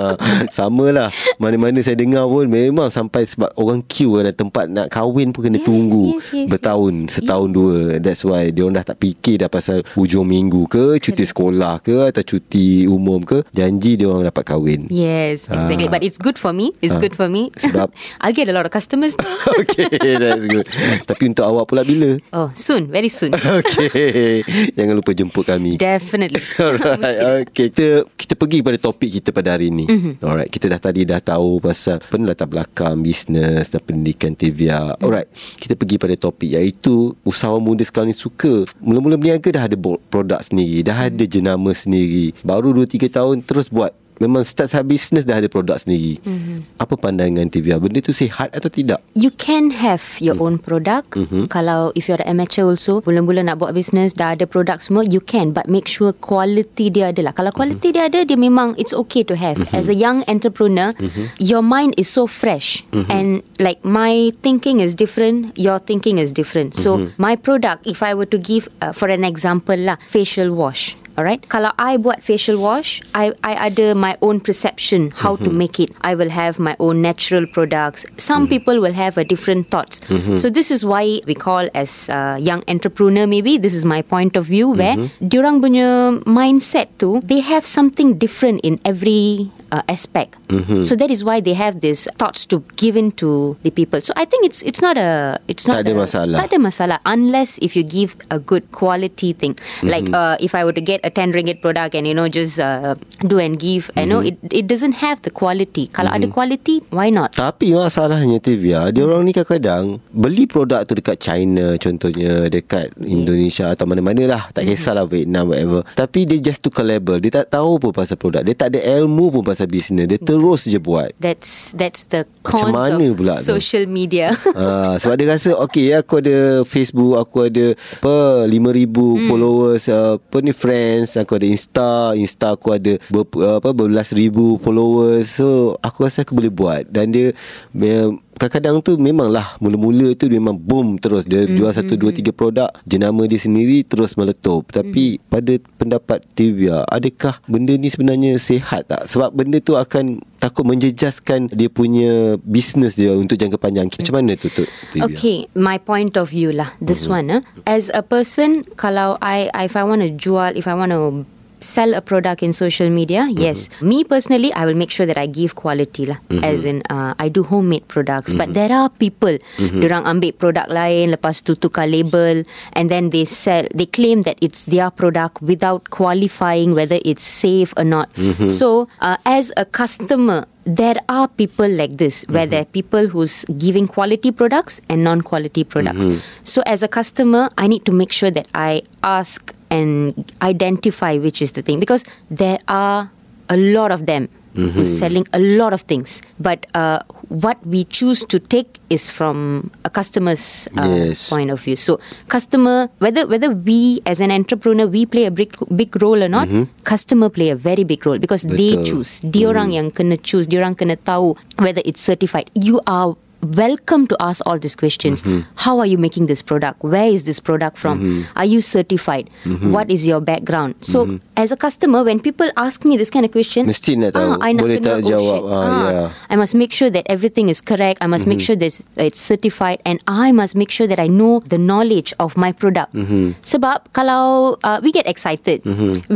Sama 0.53 0.91
lah 0.91 1.09
Mana-mana 1.37 1.79
saya 1.81 1.97
dengar 1.97 2.27
pun 2.27 2.45
Memang 2.47 2.91
sampai 2.91 3.25
sebab 3.25 3.49
Orang 3.55 3.81
queue 3.87 4.21
ada 4.21 4.31
tempat 4.31 4.69
Nak 4.69 4.91
kahwin 4.91 5.31
pun 5.31 5.47
kena 5.47 5.57
Yes, 5.61 5.65
tunggu 5.65 6.05
yes, 6.17 6.27
yes, 6.33 6.47
Bertahun 6.49 6.93
Setahun 7.07 7.49
dua. 7.51 7.97
That's 7.97 8.21
why 8.21 8.49
Dia 8.49 8.65
orang 8.65 8.77
dah 8.77 8.85
tak 8.85 8.99
fikir 8.99 9.41
dah 9.41 9.49
Pasal 9.49 9.81
hujung 9.95 10.27
minggu 10.27 10.65
ke 10.67 10.97
Cuti 10.99 11.23
sekolah 11.23 11.81
ke 11.81 12.09
Atau 12.09 12.35
cuti 12.35 12.85
umum 12.85 13.21
ke 13.21 13.41
Janji 13.51 13.95
dia 13.95 14.07
orang 14.09 14.27
dapat 14.27 14.43
kahwin 14.45 14.90
Yes 14.91 15.47
exactly 15.47 15.87
Ah. 15.87 15.91
But 15.91 16.03
it's 16.03 16.19
good 16.19 16.35
for 16.35 16.51
me 16.51 16.75
It's 16.83 16.91
Ah. 16.93 16.99
good 16.99 17.15
for 17.15 17.31
me 17.31 17.47
Sebab? 17.55 17.87
I'll 18.21 18.35
get 18.35 18.45
a 18.45 18.53
lot 18.53 18.67
of 18.67 18.71
customers. 18.71 19.15
Okay 19.61 19.87
that's 20.19 20.43
good 20.45 20.67
Tapi 21.07 21.31
untuk 21.31 21.47
awak 21.47 21.65
pula 21.65 21.81
bila 21.81 22.19
Oh 22.29 22.51
soon 22.51 22.91
Very 22.91 23.07
soon 23.07 23.31
Okay 23.59 24.43
Jangan 24.75 24.93
lupa 24.93 25.15
jemput 25.15 25.47
kami 25.47 25.79
Definitely 25.79 26.43
Alright 26.59 27.19
Okay 27.47 27.71
kita, 27.71 28.03
kita 28.11 28.33
pergi 28.35 28.59
pada 28.59 28.75
topik 28.75 29.09
kita 29.13 29.31
pada 29.31 29.55
hari 29.55 29.71
ni 29.71 29.87
Mhm. 29.87 29.95
mm-hmm. 29.95 30.13
Alright 30.21 30.51
Kita 30.51 30.67
dah 30.67 30.77
tadi 30.77 31.07
dah 31.07 31.23
tahu 31.23 31.63
Pasal 31.63 32.03
Penlatar 32.03 32.45
belakang 32.45 32.99
Bisnes 32.99 33.71
Dan 33.71 33.81
pendidikan 33.81 34.35
TVA 34.35 34.93
Mhm. 34.93 35.01
Alright 35.01 35.29
Kita 35.55 35.73
pergi 35.73 35.95
pada 35.95 36.13
topik 36.13 36.51
Iaitu 36.51 37.15
Usahawan 37.23 37.63
muda 37.63 37.81
sekarang 37.81 38.11
ni 38.11 38.17
suka 38.17 38.67
Mula-mula 38.77 39.15
berniaga 39.15 39.47
Dah 39.47 39.65
ada 39.65 39.77
produk 40.05 40.43
sendiri 40.43 40.83
Dah 40.83 40.97
Mhm. 40.97 41.07
ada 41.07 41.23
jenama 41.25 41.71
sendiri 41.71 42.35
Baru 42.41 42.75
2-3 42.75 43.07
tahun 43.07 43.39
Terus 43.41 43.71
buat 43.71 43.95
Memang 44.21 44.45
start 44.45 44.69
start 44.69 44.85
bisnes 44.85 45.25
dah 45.25 45.41
ada 45.41 45.49
produk 45.49 45.81
sendiri. 45.81 46.21
Mhm. 46.21 46.29
Mm-hmm. 46.31 46.57
Apa 46.77 46.93
pandangan 46.93 47.49
TVA? 47.49 47.81
Benda 47.81 47.97
tu 47.99 48.13
sihat 48.13 48.53
atau 48.53 48.69
tidak? 48.69 49.01
You 49.17 49.33
can 49.33 49.73
have 49.73 50.05
your 50.21 50.37
own 50.37 50.61
product 50.61 51.17
Mhm. 51.17 51.49
Kalau 51.49 51.89
if 51.97 52.05
you're 52.05 52.21
an 52.21 52.37
amateur 52.37 52.69
also 52.69 53.01
Mula-mula 53.01 53.41
nak 53.41 53.57
buat 53.57 53.73
business 53.73 54.13
Dah 54.13 54.37
ada 54.37 54.45
produk 54.45 54.77
semua 54.77 55.01
You 55.03 55.19
can 55.19 55.51
But 55.51 55.65
make 55.67 55.89
sure 55.89 56.13
quality 56.13 56.93
dia 56.93 57.09
ada 57.09 57.25
lah 57.25 57.33
Kalau 57.33 57.49
quality 57.49 57.89
Mhm. 57.89 57.95
dia 57.97 58.03
ada 58.05 58.19
Dia 58.21 58.37
memang 58.37 58.77
It's 58.77 58.93
okay 58.93 59.25
to 59.25 59.33
have 59.33 59.57
As 59.73 59.89
a 59.89 59.97
young 59.97 60.21
entrepreneur 60.29 60.93
Mhm. 60.93 61.41
Your 61.41 61.65
mind 61.65 61.97
is 61.97 62.05
so 62.07 62.29
fresh 62.29 62.85
And 63.09 63.41
like 63.57 63.81
my 63.81 64.29
thinking 64.39 64.77
is 64.79 64.93
different 64.93 65.57
Your 65.57 65.81
thinking 65.81 66.21
is 66.21 66.29
different 66.29 66.77
So 66.77 67.01
Mhm. 67.01 67.17
my 67.17 67.33
product 67.33 67.83
If 67.89 68.05
I 68.05 68.13
were 68.13 68.29
to 68.29 68.37
give 68.37 68.69
uh, 68.79 68.93
For 68.93 69.09
an 69.09 69.25
example 69.25 69.77
lah 69.77 69.97
Facial 70.07 70.53
wash 70.53 71.00
Alright? 71.17 71.43
Kalau 71.51 71.71
I 71.77 71.97
buat 71.99 72.23
facial 72.23 72.57
wash 72.57 73.03
I 73.11 73.35
I 73.43 73.69
ada 73.69 73.93
my 73.95 74.15
own 74.23 74.39
perception 74.39 75.11
How 75.11 75.35
to 75.43 75.49
make 75.51 75.79
it. 75.79 75.91
I 76.01 76.15
will 76.15 76.31
have 76.31 76.57
my 76.57 76.75
own 76.79 77.01
natural 77.03 77.45
products. 77.51 78.07
Some 78.15 78.47
people 78.47 78.79
will 78.79 78.95
have 78.95 79.19
a 79.19 79.25
different 79.27 79.67
thoughts. 79.69 79.99
So 80.39 80.49
this 80.49 80.71
is 80.71 80.83
why 80.83 81.19
We 81.27 81.35
call 81.35 81.67
as 81.75 82.09
uh, 82.09 82.37
Young 82.39 82.63
entrepreneur 82.67 83.27
maybe 83.27 83.57
This 83.57 83.73
is 83.75 83.85
my 83.85 84.01
point 84.01 84.35
of 84.35 84.47
view 84.47 84.71
Where 84.73 84.97
Diorang 85.21 85.61
punya 85.61 86.19
Mindset 86.25 86.95
tu 86.97 87.19
They 87.21 87.39
have 87.43 87.65
something 87.67 88.17
different 88.17 88.63
In 88.63 88.79
every 88.83 89.51
uh, 89.71 89.83
aspect. 89.87 90.35
So 90.83 90.93
that 90.99 91.09
is 91.09 91.23
why 91.23 91.39
They 91.41 91.55
have 91.55 91.79
this 91.79 92.05
Thoughts 92.19 92.45
to 92.51 92.61
give 92.75 92.99
in 92.99 93.15
to 93.23 93.55
The 93.63 93.71
people. 93.71 94.03
So 94.03 94.13
I 94.19 94.27
think 94.27 94.45
it's 94.45 94.61
It's 94.61 94.83
not 94.83 94.99
a 94.99 95.39
It's 95.47 95.65
not 95.65 95.79
Tak 95.81 95.87
ada 95.87 95.93
a- 95.95 96.01
masalah. 96.03 96.37
Tak 96.43 96.47
ada 96.51 96.57
masalah 96.59 96.97
Unless 97.07 97.57
if 97.63 97.73
you 97.79 97.81
give 97.81 98.19
A 98.29 98.37
good 98.37 98.69
quality 98.75 99.31
thing. 99.33 99.55
Like 99.81 100.11
uh, 100.11 100.35
if 100.43 100.53
I 100.53 100.67
were 100.67 100.75
to 100.75 100.83
get 100.83 101.01
A 101.01 101.09
10 101.09 101.31
ringgit 101.31 101.63
product 101.63 101.95
And 101.95 102.05
you 102.05 102.13
know 102.13 102.27
Just 102.27 102.59
uh, 102.59 102.99
do 103.23 103.39
and 103.39 103.55
give 103.57 103.89
I 103.95 104.03
know 104.05 104.19
it, 104.19 104.37
it 104.51 104.67
doesn't 104.67 104.99
have 104.99 105.23
the 105.23 105.31
quality. 105.31 105.87
Kalau 105.89 106.11
ada 106.11 106.27
quality 106.27 106.83
Why 106.91 107.09
not? 107.09 107.33
Tapi 107.33 107.71
masalahnya 107.73 108.43
Tivia 108.43 108.91
Dia 108.91 109.07
orang 109.07 109.23
ni 109.25 109.31
kadang-kadang 109.31 110.03
Beli 110.11 110.45
produk 110.45 110.83
tu 110.83 110.99
dekat 110.99 111.17
China 111.17 111.79
Contohnya 111.79 112.51
Dekat 112.51 112.91
Indonesia 112.99 113.71
Atau 113.71 113.87
mana-mana 113.87 114.27
lah 114.27 114.41
Tak 114.51 114.67
kisahlah 114.67 115.07
Vietnam 115.07 115.49
whatever. 115.49 115.87
Tapi 115.95 116.27
dia 116.27 116.43
just 116.43 116.59
tukar 116.61 116.83
label 116.83 117.17
Dia 117.23 117.41
tak 117.41 117.55
tahu 117.55 117.79
pun 117.79 117.91
pasal 117.95 118.19
produk. 118.19 118.43
Dia 118.43 118.53
tak 118.53 118.75
ada 118.75 118.79
ilmu 118.99 119.31
pun 119.31 119.43
pasal 119.45 119.60
bisnes 119.67 120.05
Dia 120.07 120.19
terus 120.21 120.65
je 120.65 120.77
buat 120.77 121.11
That's 121.17 121.73
that's 121.75 122.07
the 122.09 122.25
Macam 122.41 122.69
cons 122.69 122.73
mana 122.73 123.05
of 123.09 123.17
pula 123.17 123.35
tu? 123.39 123.57
social 123.57 123.85
media 123.89 124.33
Ha, 124.33 124.95
sebab 125.01 125.15
dia 125.17 125.27
rasa 125.29 125.51
Okay 125.67 125.93
aku 125.93 126.21
ada 126.21 126.65
Facebook 126.65 127.17
Aku 127.19 127.47
ada 127.49 127.73
Apa 128.01 128.45
5,000 128.45 128.51
hmm. 128.51 129.27
followers 129.29 129.83
uh, 129.89 130.17
Apa 130.17 130.37
ni 130.41 130.51
friends 130.55 131.17
Aku 131.19 131.37
ada 131.37 131.47
Insta 131.47 132.13
Insta 132.17 132.53
aku 132.53 132.73
ada 132.73 132.97
ber, 133.09 133.25
apa, 133.61 133.69
Berbelas 133.71 134.11
ribu 134.13 134.57
followers 134.61 135.37
So 135.37 135.77
aku 135.81 136.05
rasa 136.05 136.23
aku 136.23 136.37
boleh 136.37 136.51
buat 136.51 136.87
Dan 136.89 137.13
dia, 137.13 137.33
dia 137.75 138.09
kadang-kadang 138.41 138.81
tu 138.81 138.97
memanglah 138.97 139.53
mula-mula 139.61 140.17
tu 140.17 140.25
memang 140.25 140.57
boom 140.57 140.97
terus 140.97 141.29
dia 141.29 141.45
mm-hmm. 141.45 141.53
jual 141.61 141.69
satu 141.69 141.93
dua 141.93 142.09
tiga 142.09 142.33
produk 142.33 142.73
jenama 142.89 143.29
dia 143.29 143.37
sendiri 143.37 143.85
terus 143.85 144.17
meletup 144.17 144.65
tapi 144.73 145.21
mm-hmm. 145.21 145.29
pada 145.29 145.53
pendapat 145.77 146.19
Tivia 146.33 146.81
adakah 146.89 147.37
benda 147.45 147.77
ni 147.77 147.93
sebenarnya 147.93 148.41
sihat 148.41 148.89
tak 148.89 149.05
sebab 149.05 149.29
benda 149.29 149.61
tu 149.61 149.77
akan 149.77 150.25
takut 150.41 150.65
menjejaskan 150.65 151.53
dia 151.53 151.69
punya 151.69 152.41
bisnes 152.41 152.97
dia 152.97 153.13
untuk 153.13 153.37
jangka 153.37 153.61
panjang 153.61 153.85
macam 153.85 154.15
mana 154.17 154.33
tu 154.33 154.49
tu 154.49 154.65
Tivia 154.89 155.05
Okay, 155.11 155.45
my 155.53 155.77
point 155.77 156.15
of 156.17 156.31
view 156.33 156.55
lah. 156.55 156.71
This 156.79 157.05
mm-hmm. 157.05 157.13
one, 157.13 157.27
eh? 157.29 157.41
as 157.67 157.91
a 157.91 158.01
person, 158.01 158.63
kalau 158.79 159.19
I, 159.19 159.51
if 159.67 159.75
I 159.75 159.83
want 159.83 160.01
to 160.01 160.09
jual, 160.09 160.55
if 160.55 160.65
I 160.65 160.73
want 160.73 160.95
to 160.95 161.27
sell 161.61 161.93
a 161.93 162.01
product 162.01 162.43
in 162.43 162.51
social 162.51 162.89
media, 162.89 163.21
mm-hmm. 163.29 163.39
yes. 163.39 163.69
Me 163.81 164.03
personally, 164.03 164.51
I 164.53 164.65
will 164.65 164.73
make 164.73 164.91
sure 164.91 165.05
that 165.05 165.17
I 165.17 165.27
give 165.27 165.55
quality 165.55 166.05
lah. 166.05 166.17
Mm-hmm. 166.27 166.43
As 166.43 166.65
in, 166.65 166.81
uh, 166.89 167.13
I 167.17 167.29
do 167.29 167.43
homemade 167.43 167.87
products. 167.87 168.33
Mm-hmm. 168.33 168.37
But 168.37 168.53
there 168.53 168.73
are 168.73 168.89
people, 168.89 169.37
mm-hmm. 169.57 169.85
orang 169.85 170.05
ambil 170.05 170.33
produk 170.33 170.67
lain, 170.67 171.13
lepas 171.13 171.45
tu 171.45 171.55
tukar 171.55 171.87
label, 171.89 172.43
and 172.73 172.89
then 172.89 173.13
they 173.13 173.25
sell, 173.25 173.63
they 173.73 173.85
claim 173.85 174.23
that 174.23 174.37
it's 174.41 174.65
their 174.65 174.89
product 174.89 175.41
without 175.41 175.89
qualifying 175.93 176.73
whether 176.73 176.99
it's 177.05 177.23
safe 177.23 177.73
or 177.77 177.85
not. 177.85 178.11
Mm-hmm. 178.17 178.49
So, 178.49 178.89
uh, 178.99 179.17
as 179.25 179.53
a 179.55 179.63
customer, 179.63 180.49
there 180.65 180.97
are 181.09 181.27
people 181.27 181.69
like 181.69 181.97
this 181.97 182.25
where 182.29 182.43
mm-hmm. 182.43 182.51
there 182.51 182.61
are 182.61 182.65
people 182.65 183.07
who's 183.07 183.45
giving 183.57 183.87
quality 183.87 184.31
products 184.31 184.81
and 184.89 185.03
non-quality 185.03 185.63
products. 185.63 186.07
Mm-hmm. 186.07 186.21
So 186.43 186.61
as 186.65 186.83
a 186.83 186.87
customer, 186.87 187.49
I 187.57 187.67
need 187.67 187.85
to 187.85 187.91
make 187.91 188.11
sure 188.11 188.29
that 188.29 188.47
I 188.53 188.83
ask 189.01 189.53
and 189.71 190.11
identify 190.43 191.17
which 191.17 191.41
is 191.41 191.53
the 191.53 191.63
thing. 191.63 191.79
Because 191.79 192.03
there 192.29 192.59
are 192.67 193.09
a 193.49 193.55
lot 193.57 193.91
of 193.91 194.05
them 194.05 194.27
Mm-hmm. 194.51 194.75
who's 194.75 194.91
selling 194.91 195.23
a 195.31 195.39
lot 195.39 195.71
of 195.71 195.87
things. 195.87 196.19
But 196.35 196.67
uh, 196.75 196.99
what 197.31 197.55
we 197.65 197.85
choose 197.87 198.27
to 198.27 198.35
take 198.35 198.67
is 198.91 199.07
from 199.07 199.71
a 199.85 199.89
customer's 199.89 200.67
uh, 200.75 200.83
Yes. 200.83 201.31
point 201.31 201.47
of 201.55 201.63
view. 201.63 201.79
So 201.79 202.03
customer 202.27 202.91
whether 202.99 203.23
whether 203.31 203.47
we 203.55 204.03
as 204.03 204.19
an 204.19 204.27
entrepreneur 204.27 204.91
we 204.91 205.07
play 205.07 205.23
a 205.23 205.31
big 205.31 205.55
big 205.71 205.95
role 206.03 206.19
or 206.19 206.27
not 206.27 206.51
customer 206.83 207.31
play 207.31 207.47
a 207.47 207.55
very 207.55 207.87
big 207.87 208.03
role. 208.03 208.19
Because 208.19 208.43
they 208.43 208.75
Mm-hmm. 208.75 208.91
Choose. 208.91 209.23
Diorang 209.23 209.71
yang 209.71 209.87
kena 209.87 210.19
choose 210.19 210.51
diorang 210.51 210.75
kena 210.75 210.99
tahu 210.99 211.31
whether 211.55 211.79
it's 211.87 212.03
certified. 212.03 212.51
You 212.51 212.83
are 212.83 213.15
welcome 213.41 214.05
to 214.07 214.15
ask 214.21 214.41
all 214.45 214.57
these 214.59 214.75
questions 214.75 215.23
Mm-hmm. 215.23 215.41
how 215.65 215.79
are 215.79 215.85
you 215.85 215.97
making 215.97 216.25
this 216.29 216.41
product 216.41 216.81
where 216.83 217.09
is 217.09 217.23
this 217.25 217.39
product 217.39 217.77
from 217.77 218.25
are 218.35 218.45
you 218.45 218.61
certified 218.61 219.29
Mm-hmm. 219.45 219.71
What 219.73 219.89
is 219.89 220.05
your 220.05 220.21
background 220.21 220.75
so 220.81 221.17
as 221.35 221.51
a 221.51 221.57
customer 221.57 222.03
when 222.03 222.19
people 222.21 222.49
ask 222.55 222.85
me 222.85 222.95
this 222.97 223.09
kind 223.09 223.25
of 223.25 223.31
question 223.31 223.65
Mesti 223.65 223.97
nak 223.97 224.13
tahu. 224.13 224.37
I 224.39 224.53
nak 224.53 224.65
kena, 224.69 225.01
jawab? 225.01 225.41
shit. 225.41 225.43
Ah, 225.49 225.89
ya. 225.89 226.05
I 226.29 226.35
must 226.37 226.53
make 226.53 226.69
sure 226.71 226.89
that 226.93 227.05
everything 227.09 227.49
is 227.49 227.59
correct 227.61 227.97
I 228.01 228.07
must 228.07 228.29
Mm-hmm. 228.29 228.37
make 228.37 228.41
sure 228.45 228.55
that 228.55 228.69
it's 229.01 229.17
certified 229.19 229.81
and 229.85 229.97
I 230.05 230.29
must 230.31 230.53
make 230.55 230.69
sure 230.69 230.85
that 230.85 231.01
I 231.01 231.07
know 231.09 231.41
the 231.41 231.57
knowledge 231.57 232.13
of 232.21 232.37
my 232.37 232.51
product 232.53 232.93
Mm-hmm. 232.93 233.41
sebab 233.41 233.89
kalau 233.97 234.55
uh, 234.61 234.77
we 234.85 234.93
get 234.93 235.09
excited 235.09 235.65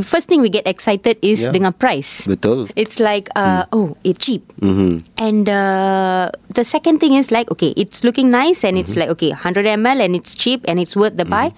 first 0.05 0.29
thing 0.29 0.46
we 0.46 0.53
get 0.53 0.67
excited 0.70 1.17
is 1.25 1.50
Yeah. 1.50 1.53
dengan 1.58 1.74
price 1.74 2.29
Betul. 2.29 2.70
it's 2.77 3.01
like 3.01 3.27
uh, 3.34 3.65
oh 3.74 3.98
it's 4.05 4.22
cheap 4.22 4.46
and 5.17 5.46
uh, 5.50 6.29
the 6.53 6.62
second 6.63 7.00
thing 7.01 7.14
is 7.15 7.31
like 7.31 7.50
okay 7.50 7.72
it's 7.75 8.03
looking 8.03 8.29
nice 8.29 8.63
and 8.63 8.75
it's 8.75 8.93
Mm-hmm. 8.95 9.07
like 9.07 9.12
okay 9.12 9.31
100 9.34 9.65
ml 9.75 9.98
and 10.00 10.13
it's 10.13 10.36
cheap 10.36 10.63
and 10.67 10.77
it's 10.77 10.93
worth 10.93 11.15
the 11.15 11.25
buy 11.25 11.50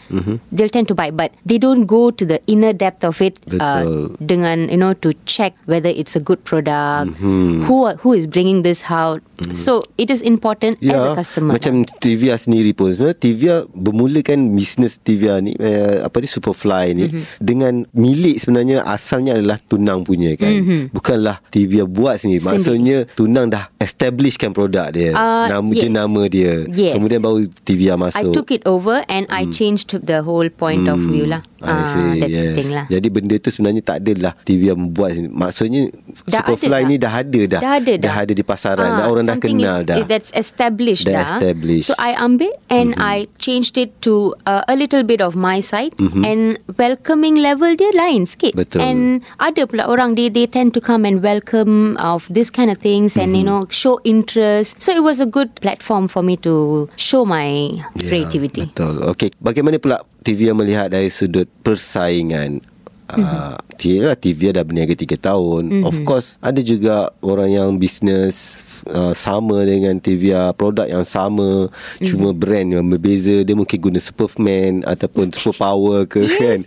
they'll 0.49 0.71
tend 0.71 0.87
to 0.87 0.95
buy 0.95 1.11
but 1.11 1.29
they 1.43 1.57
don't 1.57 1.85
go 1.85 2.09
to 2.09 2.23
the 2.23 2.39
inner 2.45 2.71
depth 2.71 3.03
of 3.03 3.19
it 3.19 3.37
uh, 3.57 4.07
dengan 4.17 4.69
you 4.69 4.77
know 4.77 4.93
to 4.93 5.11
check 5.25 5.53
whether 5.65 5.89
it's 5.89 6.15
a 6.15 6.21
good 6.21 6.41
product 6.43 7.09
Mm-hmm. 7.17 7.65
who 7.65 7.85
are- 7.85 7.97
who 8.01 8.13
is 8.13 8.25
bringing 8.25 8.61
this 8.61 8.89
out 8.89 9.21
so 9.53 9.85
it 9.97 10.09
is 10.09 10.19
important 10.19 10.81
as 10.81 10.97
a 10.97 11.13
customer 11.13 11.53
Ya, 11.53 11.61
Macam 11.61 11.73
Tivia 11.97 12.33
sendiri 12.35 12.73
pun 12.73 12.89
Sebenarnya 12.89 13.17
Tivia 13.17 13.55
Bermulakan 13.69 14.51
bisnes 14.51 14.97
Tivia 14.97 15.37
ni 15.37 15.53
eh, 15.55 16.01
Apa 16.01 16.19
ni 16.19 16.27
Superfly 16.27 16.85
ni 16.93 17.05
Mhm. 17.07 17.21
Dengan 17.37 17.73
milik 17.93 18.37
sebenarnya 18.37 18.81
Asalnya 18.83 19.37
adalah 19.37 19.57
Tunang 19.61 20.01
punya 20.01 20.33
kan 20.35 20.51
Bukanlah 20.89 21.39
Tivia 21.47 21.85
buat. 21.85 22.17
Sendiri. 22.17 22.41
Maksudnya 22.43 23.05
Tunang 23.13 23.47
dah 23.47 23.69
Establishkan 23.77 24.51
produk 24.51 24.89
dia 24.89 25.13
Uh, 25.13 25.46
Nama 25.49 25.69
yes. 25.71 25.81
jenama 25.81 26.21
dia 26.27 26.53
Yes. 26.67 26.93
Kemudian 26.95 27.19
baru 27.19 27.37
I 27.43 27.95
masuk 27.95 28.31
took 28.33 28.49
it 28.51 28.63
over 28.67 29.01
and 29.07 29.25
I 29.29 29.47
changed 29.47 29.95
the 30.03 30.21
whole 30.21 30.47
point 30.49 30.87
of 30.87 30.99
view 30.99 31.25
lah 31.25 31.41
Hmm. 31.57 31.65
I 31.65 31.73
Ah, 31.73 31.85
see, 31.89 32.21
that's 32.21 32.37
the 32.37 32.45
yes. 32.45 32.55
thing 32.61 32.69
lah 32.69 32.85
Jadi 32.85 33.07
benda 33.09 33.35
tu 33.41 33.49
sebenarnya 33.49 33.81
tak 33.81 34.05
adalah 34.05 34.37
TV 34.45 34.69
yang 34.69 34.77
membuat. 34.77 35.17
Maksudnya 35.17 35.89
Dah 36.29 36.45
Superfly 36.45 36.81
ni 36.85 36.95
dah. 37.01 37.09
ada 37.17 37.41
dah. 37.49 37.61
Dah 37.61 37.73
ada 37.81 37.93
dah. 37.97 38.05
Dah 38.13 38.15
ada 38.21 38.33
di 38.33 38.43
pasaran. 38.45 38.85
Ah, 38.85 38.97
dah 39.01 39.05
orang 39.09 39.25
dah 39.25 39.37
kenal 39.41 39.81
is, 39.81 39.89
dah. 39.89 39.97
That's 40.05 40.31
established 40.37 41.09
Dah 41.09 41.13
dah. 41.17 41.41
established. 41.41 41.89
So 41.89 41.97
I 41.97 42.13
ambil 42.13 42.53
and 42.69 42.93
I 42.97 43.25
changed 43.41 43.77
it 43.77 43.97
to 44.05 44.37
uh, 44.45 44.69
a 44.69 44.77
little 44.77 45.01
bit 45.01 45.17
of 45.17 45.33
my 45.33 45.57
side 45.57 45.93
and 45.97 46.61
welcoming 46.77 47.37
level 47.37 47.73
dia 47.73 47.89
lain 47.93 48.25
sikit. 48.25 48.53
Betul. 48.53 48.81
And 48.81 48.99
ada 49.37 49.65
pula 49.69 49.85
orang 49.89 50.13
they 50.13 50.29
they 50.29 50.45
tend 50.45 50.73
to 50.77 50.81
come 50.81 51.05
and 51.05 51.21
welcome 51.21 51.97
of 52.01 52.25
this 52.29 52.49
kind 52.49 52.69
of 52.69 52.77
things 52.81 53.13
and 53.17 53.33
you 53.33 53.45
know 53.45 53.65
show 53.69 54.01
interest. 54.05 54.77
So 54.81 54.89
it 54.89 55.01
was 55.01 55.21
a 55.21 55.29
good 55.29 55.36
platform 55.45 56.09
for 56.09 56.25
me 56.25 56.33
to 56.39 56.87
show 56.97 57.21
my 57.21 57.69
Ya, 57.93 58.09
creativity. 58.09 58.65
Betul. 58.65 59.05
Okey, 59.05 59.29
bagaimana 59.37 59.77
pula 59.77 60.01
TV 60.23 60.49
yang 60.49 60.57
melihat 60.57 60.89
dari 60.89 61.13
sudut 61.13 61.45
persaingan? 61.61 62.65
Mhm. 63.07 63.23
Uh, 63.23 63.55
Yelah 63.79 64.19
TV 64.19 64.51
dah 64.51 64.67
berniaga 64.67 64.91
3 64.91 65.15
tahun 65.15 65.79
Of 65.87 66.03
course 66.03 66.35
Ada 66.43 66.59
juga 66.59 67.07
Orang 67.23 67.47
yang 67.47 67.79
bisnes 67.79 68.67
uh, 68.83 69.15
Sama 69.15 69.63
dengan 69.63 69.95
TV 69.95 70.35
Produk 70.51 70.83
yang 70.83 71.07
sama 71.07 71.71
Mhm. 71.71 72.03
Cuma 72.03 72.35
brand 72.35 72.67
yang 72.67 72.83
berbeza 72.83 73.47
Dia 73.47 73.55
mungkin 73.55 73.79
guna 73.79 74.03
Superman 74.03 74.83
Ataupun 74.83 75.31
Superpower 75.31 76.03
ke 76.03 76.19
kan 76.19 76.59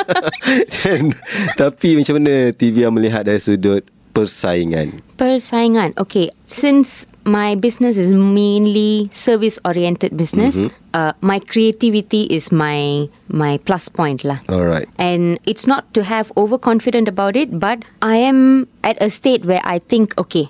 Dan, 0.84 1.16
Tapi 1.56 1.88
macam 1.96 2.20
mana 2.20 2.52
TV 2.52 2.84
yang 2.84 2.92
melihat 2.92 3.24
dari 3.24 3.40
sudut 3.40 3.80
Persaingan 4.12 5.00
Persaingan. 5.16 5.94
Okay, 5.98 6.30
since 6.44 7.06
my 7.24 7.54
business 7.54 7.96
is 7.96 8.10
mainly 8.12 9.08
service 9.12 9.58
oriented 9.64 10.16
business, 10.16 10.56
uh, 10.94 11.12
my 11.20 11.38
creativity 11.38 12.24
is 12.32 12.50
my 12.50 13.06
my 13.28 13.58
plus 13.62 13.88
point 13.88 14.24
lah. 14.24 14.40
Alright 14.48 14.88
And 14.98 15.38
it's 15.46 15.66
not 15.66 15.92
to 15.94 16.02
have 16.02 16.32
overconfident 16.36 17.06
about 17.08 17.36
it, 17.36 17.60
but 17.60 17.84
I 18.00 18.16
am 18.16 18.66
at 18.82 18.96
a 19.00 19.10
state 19.10 19.44
where 19.44 19.60
I 19.64 19.78
think, 19.78 20.16
okay, 20.18 20.48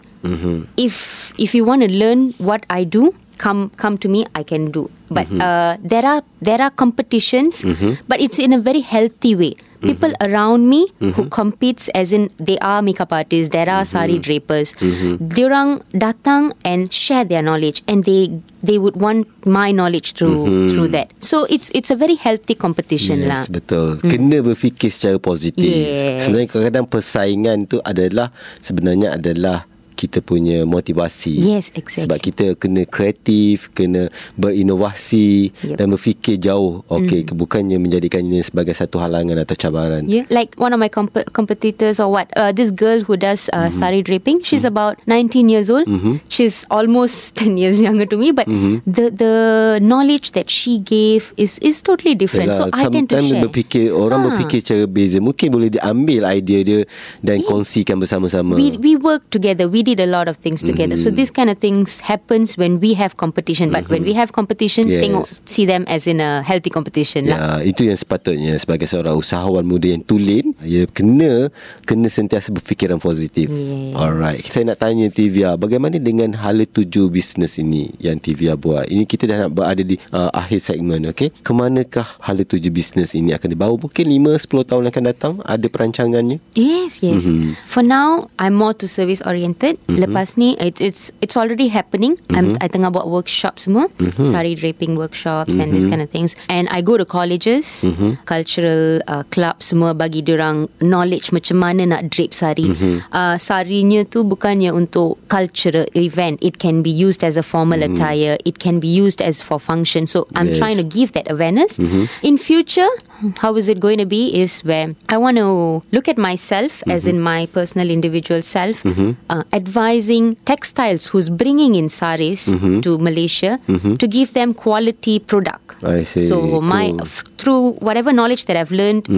if 0.77 1.33
if 1.37 1.55
you 1.55 1.65
want 1.65 1.83
to 1.83 1.91
learn 1.91 2.33
what 2.39 2.65
I 2.71 2.85
do, 2.85 3.13
come 3.37 3.73
come 3.77 3.97
to 3.99 4.09
me, 4.09 4.27
I 4.37 4.43
can 4.45 4.71
do. 4.71 4.91
But 5.11 5.27
uh, 5.43 5.77
there 5.83 6.07
are 6.07 6.23
there 6.41 6.61
are 6.63 6.71
competitions, 6.71 7.65
but 8.07 8.21
it's 8.21 8.39
in 8.39 8.53
a 8.53 8.61
very 8.61 8.81
healthy 8.81 9.35
way. 9.35 9.55
People 9.81 10.13
around 10.21 10.69
me 10.69 10.93
who 11.01 11.27
competes 11.33 11.89
as 11.97 12.13
in 12.13 12.29
they 12.37 12.61
are 12.61 12.85
makeup 12.85 13.13
artists, 13.13 13.49
there 13.53 13.69
are 13.69 13.85
sari 13.85 14.21
drapers. 14.21 14.77
Diorang 15.17 15.81
datang 15.97 16.53
and 16.65 16.93
share 16.93 17.25
their 17.25 17.41
knowledge, 17.41 17.81
and 17.89 18.05
they 18.05 18.29
they 18.61 18.77
would 18.77 19.01
want 19.01 19.25
my 19.49 19.73
knowledge 19.73 20.13
through 20.13 20.69
through 20.69 20.93
that. 20.93 21.13
So 21.21 21.49
it's 21.49 21.73
it's 21.73 21.89
a 21.89 21.97
very 21.97 22.21
healthy 22.21 22.53
competition 22.53 23.25
lah. 23.25 23.47
Yes, 23.47 23.49
betul. 23.49 23.97
Kena 24.05 24.45
berfikir 24.45 24.93
secara 24.93 25.17
positif. 25.17 25.65
Yes. 25.65 26.29
Sebenarnya 26.29 26.49
kadang-kadang 26.53 26.87
persaingan 26.91 27.57
tu 27.65 27.81
adalah 27.81 28.35
sebenarnya 28.61 29.17
adalah 29.17 29.70
kita 30.01 30.25
punya 30.25 30.65
motivasi. 30.65 31.37
Yes, 31.37 31.69
exactly. 31.77 32.09
Sebab 32.09 32.19
kita 32.19 32.45
kena 32.57 32.89
kreatif, 32.89 33.69
kena 33.73 34.09
berinovasi 34.35 35.53
Yep. 35.61 35.77
dan 35.77 35.87
berfikir 35.91 36.37
jauh. 36.39 36.81
Okey, 36.87 37.27
mm. 37.27 37.37
bukannya 37.37 37.77
menjadikannya 37.77 38.41
sebagai 38.41 38.73
satu 38.73 38.97
halangan 38.97 39.37
atau 39.37 39.53
cabaran. 39.53 40.07
Yeah, 40.07 40.25
like 40.33 40.57
one 40.57 40.73
of 40.73 40.81
my 40.81 40.89
comp- 40.89 41.29
competitors 41.33 41.99
or 41.99 42.09
what? 42.09 42.33
Uh, 42.33 42.49
this 42.51 42.71
girl 42.71 43.05
who 43.05 43.17
does 43.17 43.53
uh, 43.53 43.69
Mm-hmm. 43.69 43.77
sari 43.77 44.01
draping. 44.01 44.41
She's 44.41 44.65
about 44.65 44.97
19 45.05 45.47
years 45.47 45.69
old. 45.69 45.85
She's 46.29 46.65
almost 46.69 47.37
10 47.45 47.61
years 47.61 47.77
younger 47.79 48.09
to 48.09 48.17
me, 48.17 48.33
but 48.33 48.49
Mm-hmm. 48.49 48.81
the 48.89 49.13
the 49.13 49.35
knowledge 49.79 50.33
that 50.33 50.49
she 50.49 50.81
gave 50.81 51.37
is 51.37 51.61
is 51.61 51.83
totally 51.83 52.17
different. 52.17 52.51
so 52.51 52.73
I 52.73 52.89
tend 52.89 53.13
to 53.13 53.21
sometimes 53.21 53.29
share. 53.29 53.43
berfikir 53.45 53.87
orang 53.93 54.19
Ah. 54.21 54.25
berfikir 54.33 54.61
cara 54.63 54.85
beza. 54.87 55.21
Mungkin 55.21 55.49
boleh 55.51 55.69
diambil 55.71 56.25
idea 56.31 56.61
dia 56.63 56.81
dan 57.21 57.43
Yes. 57.43 57.47
kongsikan 57.47 58.01
bersama-sama. 58.01 58.57
We 58.57 58.81
we 58.81 58.97
work 58.97 59.29
together. 59.29 59.69
We 59.69 59.85
did 59.91 59.99
a 59.99 60.07
lot 60.07 60.31
of 60.31 60.39
things 60.39 60.63
together. 60.63 60.95
So 60.95 61.11
this 61.11 61.35
kind 61.35 61.51
of 61.51 61.59
things 61.59 62.07
happens 62.07 62.55
when 62.55 62.79
we 62.79 62.95
have 62.95 63.19
competition. 63.19 63.75
But 63.75 63.91
when 63.91 64.07
we 64.07 64.15
have 64.15 64.31
competition, 64.31 64.87
Yes. 64.87 65.03
tengok 65.03 65.25
see 65.49 65.67
them 65.67 65.83
as 65.91 66.07
in 66.07 66.23
a 66.23 66.47
healthy 66.47 66.71
competition 66.71 67.27
lah. 67.27 67.59
Ya, 67.59 67.75
itu 67.75 67.91
yang 67.91 67.99
sepatutnya 67.99 68.55
sebagai 68.61 68.87
seorang 68.87 69.19
usahawan 69.19 69.67
muda 69.67 69.91
yang 69.91 70.03
tulen 70.07 70.55
Ya 70.61 70.85
kena 70.87 71.49
kena 71.89 72.07
sentiasa 72.13 72.53
berfikiran 72.53 73.01
positif. 73.01 73.49
Yes. 73.49 73.97
Alright. 73.97 74.39
Saya 74.45 74.71
nak 74.71 74.79
tanya 74.85 75.09
Tivia, 75.09 75.57
bagaimana 75.57 75.97
dengan 75.97 76.37
hala 76.37 76.69
tuju 76.69 77.09
bisnes 77.09 77.57
ini 77.57 77.91
yang 77.97 78.21
Tivia 78.21 78.55
buat? 78.61 78.87
Ini 78.87 79.09
kita 79.09 79.25
dah 79.25 79.49
nak 79.49 79.57
berada 79.57 79.81
di 79.81 79.97
uh, 80.13 80.29
akhir 80.37 80.61
segmen, 80.61 81.09
okey. 81.11 81.33
Kemanakah 81.41 82.21
hala 82.21 82.45
tuju 82.45 82.69
bisnes 82.69 83.17
ini 83.17 83.33
akan 83.33 83.49
dibawa? 83.57 83.75
Mungkin 83.81 84.05
5 84.05 84.37
10 84.53 84.69
tahun 84.69 84.85
akan 84.93 85.03
datang 85.09 85.35
ada 85.49 85.67
perancangannya. 85.67 86.39
Yes, 86.53 87.01
yes. 87.01 87.25
Mm-hmm. 87.25 87.57
For 87.65 87.81
now, 87.81 88.29
I'm 88.37 88.53
more 88.53 88.77
to 88.77 88.85
service 88.85 89.25
oriented. 89.25 89.80
Mm-hmm. 89.87 90.03
Lepas 90.07 90.37
ni, 90.37 90.55
it, 90.61 90.81
it's 90.81 91.13
it's 91.21 91.37
already 91.37 91.69
happening. 91.69 92.17
Mm-hmm. 92.29 92.37
I'm 92.37 92.47
I 92.61 92.69
tengah 92.69 92.93
buat 92.93 93.09
workshop 93.09 93.59
semua, 93.59 93.89
mm-hmm. 93.99 94.25
sari 94.27 94.55
draping 94.55 94.95
workshops 94.95 95.55
mm-hmm. 95.55 95.63
and 95.63 95.69
this 95.75 95.87
kind 95.87 96.03
of 96.03 96.11
things. 96.11 96.37
And 96.49 96.69
I 96.71 96.81
go 96.85 96.97
to 96.97 97.05
colleges, 97.05 97.87
mm-hmm. 97.87 98.23
cultural 98.25 99.03
uh, 99.09 99.25
club 99.35 99.63
semua 99.63 99.97
bagi 99.97 100.23
orang 100.31 100.71
knowledge 100.79 101.35
macam 101.35 101.59
mana 101.59 101.87
nak 101.87 102.13
drape 102.13 102.37
sari. 102.37 102.71
Mm-hmm. 102.71 103.11
Uh, 103.11 103.37
sarinya 103.41 104.07
tu 104.07 104.23
bukannya 104.23 104.71
untuk 104.71 105.19
cultural 105.27 105.87
event. 105.99 106.39
It 106.45 106.63
can 106.63 106.83
be 106.83 106.91
used 106.91 107.27
as 107.27 107.35
a 107.37 107.43
formal 107.43 107.83
mm-hmm. 107.83 107.99
attire. 107.99 108.35
It 108.47 108.63
can 108.63 108.79
be 108.79 108.89
used 108.89 109.19
as 109.19 109.43
for 109.43 109.59
function. 109.59 110.07
So 110.07 110.31
I'm 110.39 110.55
yes. 110.55 110.59
trying 110.59 110.79
to 110.79 110.87
give 110.87 111.13
that 111.19 111.27
awareness. 111.31 111.79
Mm-hmm. 111.83 112.05
In 112.23 112.39
future, 112.39 112.91
how 113.39 113.57
is 113.57 113.69
it 113.69 113.81
going 113.81 113.99
to 113.99 114.07
be? 114.07 114.41
Is 114.41 114.61
where 114.63 114.95
I 115.09 115.19
want 115.19 115.37
to 115.39 115.83
look 115.93 116.09
at 116.09 116.19
myself 116.19 116.81
mm-hmm. 116.81 116.91
as 116.91 117.07
in 117.07 117.21
my 117.21 117.47
personal 117.47 117.91
individual 117.91 118.43
self, 118.43 118.83
mm-hmm. 118.83 119.13
uh, 119.29 119.45
advising 119.53 120.37
textiles 120.45 121.07
who's 121.09 121.31
bringing 121.31 121.75
in 121.75 121.89
saris 121.89 122.49
mm-hmm. 122.49 122.81
to 122.81 122.99
Malaysia 122.99 123.59
mm-hmm. 123.67 123.95
to 123.97 124.07
give 124.07 124.33
them 124.33 124.55
quality 124.55 125.19
product. 125.19 125.85
I 125.85 126.05
see. 126.05 126.27
So 126.27 126.41
cool. 126.41 126.61
my 126.61 126.95
f- 127.01 127.25
through 127.39 127.73
whatever 127.81 128.13
knowledge 128.13 128.47
that 128.47 128.57
I've 128.57 128.71
learned. 128.71 129.09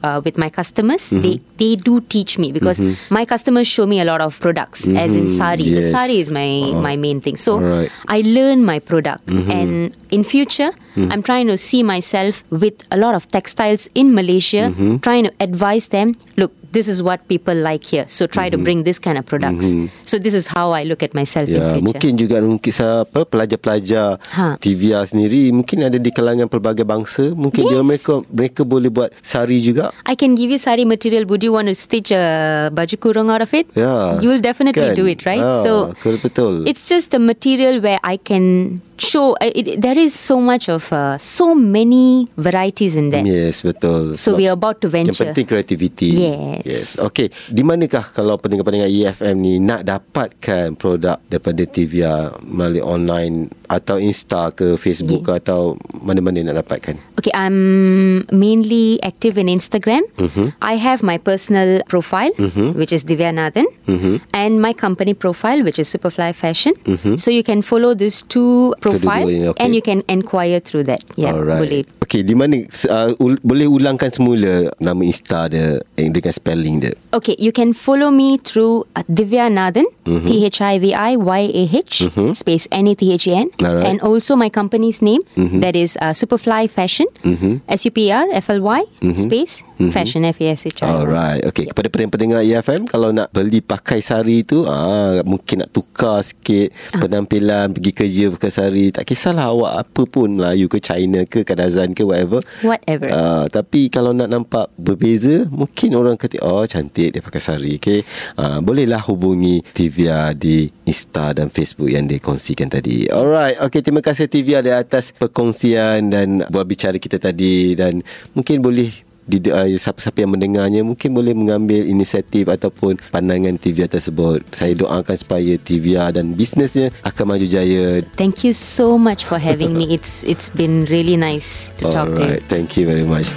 Mm-hmm 0.00 0.10
uh, 0.10 0.20
with 0.24 0.38
my 0.38 0.48
customers, 0.50 1.10
mm-hmm. 1.10 1.22
they 1.22 1.40
they 1.56 1.76
do 1.76 2.00
teach 2.00 2.38
me 2.38 2.52
because 2.52 2.80
mm-hmm. 2.80 3.14
my 3.14 3.24
customers 3.24 3.66
show 3.66 3.86
me 3.86 4.00
a 4.00 4.04
lot 4.04 4.20
of 4.20 4.38
products, 4.40 4.84
mm-hmm. 4.84 4.96
as 4.96 5.14
in 5.14 5.28
sari. 5.28 5.62
Yes. 5.62 5.84
The 5.84 5.90
sari 5.90 6.20
is 6.20 6.30
my 6.30 6.72
uh, 6.72 6.80
my 6.80 6.96
main 6.96 7.20
thing. 7.20 7.36
So 7.36 7.60
right. 7.60 7.90
I 8.08 8.22
learn 8.24 8.64
my 8.64 8.78
product, 8.78 9.26
mm-hmm. 9.26 9.50
and 9.50 9.96
in 10.10 10.24
future, 10.24 10.70
mm-hmm. 10.94 11.12
I'm 11.12 11.22
trying 11.22 11.46
to 11.48 11.58
see 11.58 11.82
myself 11.82 12.42
with 12.50 12.82
a 12.90 12.96
lot 12.96 13.14
of 13.14 13.28
textiles 13.28 13.88
in 13.94 14.14
Malaysia, 14.14 14.72
mm-hmm. 14.72 14.98
trying 14.98 15.24
to 15.24 15.32
advise 15.40 15.88
them. 15.88 16.14
Look, 16.36 16.52
this 16.72 16.88
is 16.88 17.02
what 17.02 17.26
people 17.28 17.54
like 17.54 17.84
here. 17.84 18.06
So 18.08 18.26
try 18.26 18.48
mm-hmm. 18.48 18.58
to 18.58 18.64
bring 18.64 18.82
this 18.84 18.98
kind 18.98 19.18
of 19.18 19.26
products. 19.26 19.66
Mm-hmm. 19.66 19.90
So 20.04 20.18
this 20.18 20.34
is 20.34 20.46
how 20.46 20.70
I 20.72 20.84
look 20.84 21.02
at 21.02 21.14
myself 21.14 21.48
ya, 21.48 21.58
in 21.58 21.62
future. 21.62 21.84
Mungkin 21.86 22.10
juga 22.18 22.36
mungkin 22.40 22.72
apa 22.80 23.20
pelajar-pelajar 23.26 24.18
ha. 24.34 24.56
TVA 24.58 25.04
sendiri 25.04 25.50
mungkin 25.50 25.84
ada 25.84 25.98
di 25.98 26.10
kalangan 26.14 26.46
pelbagai 26.46 26.86
bangsa. 26.86 27.34
Mungkin 27.34 27.66
yes. 27.66 27.70
dia 27.70 27.80
mereka 27.82 28.12
mereka 28.30 28.62
boleh 28.62 28.90
buat 28.90 29.10
sari 29.20 29.58
juga. 29.60 29.90
I 30.06 30.14
can 30.14 30.38
give 30.38 30.50
you 30.50 30.58
sari 30.58 30.86
material. 30.86 31.26
Would 31.26 31.42
you 31.42 31.52
want 31.52 31.68
to 31.68 31.74
stitch 31.74 32.14
a 32.14 32.70
baju 32.70 32.96
kurung 32.98 33.28
out 33.30 33.42
of 33.42 33.50
it? 33.52 33.66
Yeah. 33.74 34.22
You 34.22 34.30
will 34.30 34.42
definitely 34.42 34.94
kan? 34.94 34.98
do 34.98 35.06
it, 35.06 35.26
right? 35.26 35.42
Ah, 35.42 35.62
so 35.62 35.94
betul. 36.22 36.66
It's 36.66 36.86
just 36.86 37.14
a 37.14 37.20
material 37.20 37.82
where 37.82 37.98
I 38.02 38.16
can 38.16 38.80
show 39.00 39.34
uh, 39.40 39.50
it, 39.50 39.80
there 39.80 39.96
is 39.96 40.12
so 40.14 40.40
much 40.40 40.68
of 40.68 40.92
uh, 40.92 41.16
so 41.18 41.54
many 41.54 42.28
varieties 42.36 42.96
in 42.96 43.10
there. 43.10 43.24
Yes, 43.24 43.64
betul. 43.64 44.16
So 44.16 44.32
Sebab 44.32 44.38
we 44.38 44.44
are 44.46 44.56
about 44.56 44.78
to 44.84 44.88
venture. 44.88 45.16
Yang 45.16 45.20
penting 45.32 45.46
creativity. 45.48 46.10
Yes. 46.14 46.62
Yes. 46.64 46.88
Okay. 47.00 47.32
Di 47.48 47.64
manakah 47.64 48.04
kalau 48.04 48.36
pendengar-pendengar 48.36 48.88
EFM 48.88 49.36
ni 49.40 49.58
nak 49.58 49.88
dapatkan 49.88 50.76
produk 50.76 51.18
daripada 51.26 51.62
TVA 51.64 52.36
melalui 52.44 52.84
online 52.84 53.48
atau 53.70 54.02
Insta 54.02 54.50
ke 54.50 54.74
Facebook 54.74 55.22
yeah. 55.22 55.38
ke 55.38 55.40
atau 55.46 55.78
mana-mana 56.02 56.42
nak 56.42 56.66
dapatkan? 56.66 56.98
Okay, 57.22 57.30
I'm 57.32 58.26
mainly 58.34 58.98
active 59.06 59.38
in 59.38 59.46
Instagram. 59.46 60.02
Mm-hmm. 60.18 60.58
I 60.58 60.74
have 60.74 61.06
my 61.06 61.16
personal 61.22 61.86
profile, 61.86 62.34
mm-hmm. 62.34 62.74
which 62.74 62.90
is 62.90 63.06
Divya 63.06 63.30
Nathan, 63.30 63.70
mm-hmm. 63.86 64.18
and 64.34 64.58
my 64.58 64.74
company 64.74 65.14
profile, 65.14 65.62
which 65.62 65.78
is 65.78 65.86
Superfly 65.86 66.34
Fashion. 66.34 66.74
Mm-hmm. 66.82 67.14
So 67.16 67.30
you 67.30 67.46
can 67.46 67.62
follow 67.62 67.94
these 67.94 68.26
two 68.26 68.74
profile 68.90 69.54
okay. 69.54 69.60
and 69.62 69.70
you 69.76 69.82
can 69.84 70.02
inquire 70.10 70.58
through 70.58 70.84
that. 70.90 71.04
Yeah, 71.14 71.36
Alright. 71.36 71.62
boleh. 71.62 71.82
Okay, 72.10 72.26
di 72.26 72.34
mana 72.34 72.66
uh, 72.90 73.14
ul- 73.22 73.38
boleh 73.46 73.70
ulangkan 73.70 74.10
semula 74.10 74.66
nama 74.82 74.98
Insta 75.06 75.46
dia 75.46 75.78
eh, 75.94 76.10
dengan 76.10 76.32
spelling 76.34 76.82
dia? 76.82 76.92
Okay, 77.14 77.38
you 77.38 77.54
can 77.54 77.70
follow 77.70 78.10
me 78.10 78.34
through 78.42 78.82
uh, 78.98 79.06
Divya 79.06 79.46
Nathan, 79.46 79.86
mm-hmm. 80.02 80.26
T 80.26 80.30
H 80.42 80.58
I 80.58 80.82
V 80.82 80.90
I 80.90 81.14
Y 81.14 81.42
A 81.54 81.64
H 81.70 82.10
mm-hmm. 82.10 82.34
space 82.34 82.66
N 82.74 82.90
A 82.90 82.94
T 82.98 83.14
H 83.14 83.30
E 83.30 83.38
N, 83.38 83.54
and 83.62 84.02
also 84.02 84.34
my 84.34 84.50
company's 84.50 84.98
name 84.98 85.22
mm-hmm. 85.38 85.62
that 85.62 85.78
is 85.78 85.94
uh, 86.02 86.10
Superfly 86.10 86.66
Fashion, 86.66 87.06
mm-hmm. 87.22 87.62
S 87.70 87.86
U 87.86 87.94
P 87.94 88.10
E 88.10 88.14
R 88.14 88.26
F 88.34 88.50
L 88.50 88.58
Y 88.58 88.82
mm-hmm. 88.82 89.14
space 89.14 89.62
mm-hmm. 89.78 89.94
Fashion 89.94 90.26
F 90.26 90.42
A 90.42 90.50
S 90.50 90.66
H 90.66 90.82
I. 90.82 90.90
Alright, 90.90 91.42
okay. 91.46 91.70
Yep. 91.70 91.78
Kepada 91.78 92.10
pendengar 92.10 92.40
EFM, 92.42 92.90
kalau 92.90 93.14
nak 93.14 93.30
beli 93.30 93.62
pakai 93.62 94.02
sari 94.02 94.42
tu, 94.42 94.66
ah 94.66 95.22
mungkin 95.22 95.62
nak 95.62 95.70
tukar 95.70 96.26
sikit 96.26 96.74
ah. 96.96 97.06
penampilan 97.06 97.70
pergi 97.70 97.92
kerja 97.94 98.24
pakai 98.34 98.50
sari, 98.50 98.79
tak 98.90 99.06
kisahlah 99.06 99.52
awak 99.54 99.86
apa 99.86 100.02
pun 100.10 100.42
Melayu 100.42 100.66
ke 100.66 100.82
China 100.82 101.22
ke 101.22 101.46
Kadazan 101.46 101.92
ke 101.92 102.00
ke 102.00 102.04
whatever. 102.08 102.40
Whatever. 102.64 103.08
Uh, 103.12 103.44
tapi 103.52 103.92
kalau 103.92 104.16
nak 104.16 104.32
nampak 104.32 104.72
berbeza 104.80 105.44
mungkin 105.52 105.92
orang 105.92 106.16
kata 106.16 106.40
oh 106.40 106.64
cantik 106.64 107.12
dia 107.12 107.20
pakai 107.20 107.42
sari. 107.44 107.76
Okay? 107.76 108.00
uh, 108.40 108.64
bolehlah 108.64 109.04
hubungi 109.04 109.60
Tivia 109.76 110.32
di 110.32 110.72
Insta 110.88 111.36
dan 111.36 111.52
Facebook 111.52 111.92
yang 111.92 112.08
dikongsikan 112.08 112.72
tadi. 112.72 113.12
Alright. 113.12 113.60
Okay, 113.60 113.84
terima 113.84 114.00
kasih 114.00 114.32
Tivia 114.32 114.64
di 114.64 114.72
atas 114.72 115.12
perkongsian 115.12 116.08
dan 116.08 116.48
buat 116.48 116.64
bicara 116.64 116.96
kita 116.96 117.20
tadi. 117.20 117.76
Dan 117.76 118.00
mungkin 118.32 118.64
boleh 118.64 119.09
di 119.28 119.38
uh, 119.46 119.68
siapa-siapa 119.68 120.24
yang 120.24 120.32
mendengarnya 120.34 120.82
mungkin 120.82 121.14
boleh 121.14 121.36
mengambil 121.36 121.86
inisiatif 121.86 122.48
ataupun 122.50 122.98
pandangan 123.12 123.54
TVA 123.60 123.86
tersebut. 123.86 124.42
Saya 124.50 124.74
doakan 124.74 125.16
supaya 125.16 125.54
TVA 125.60 126.10
dan 126.10 126.34
bisnesnya 126.34 126.90
akan 127.06 127.36
maju 127.36 127.46
jaya. 127.46 128.02
Thank 128.16 128.42
you 128.42 128.56
so 128.56 128.96
much 128.96 129.28
for 129.28 129.38
having 129.38 129.76
me. 129.76 129.86
It's 130.00 130.22
it's 130.22 130.48
been 130.48 130.86
really 130.86 131.18
nice 131.18 131.74
to 131.82 131.90
talk 131.90 132.14
to 132.14 132.22
you. 132.22 132.38
Thank 132.46 132.78
you 132.78 132.86
very 132.86 133.04
much. 133.04 133.34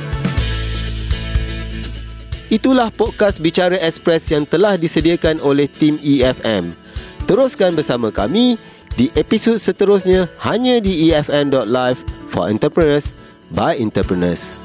Itulah 2.53 2.93
podcast 2.93 3.41
Bicara 3.41 3.81
Express 3.81 4.29
yang 4.29 4.45
telah 4.45 4.77
disediakan 4.77 5.41
oleh 5.41 5.65
tim 5.65 5.97
EFM. 5.97 6.69
Teruskan 7.25 7.73
bersama 7.73 8.13
kami 8.13 8.61
di 8.93 9.09
episod 9.17 9.57
seterusnya 9.57 10.29
hanya 10.45 10.77
di 10.77 11.09
efm.live 11.09 11.97
for 12.29 12.45
entrepreneurs 12.45 13.17
by 13.49 13.73
entrepreneurs. 13.81 14.62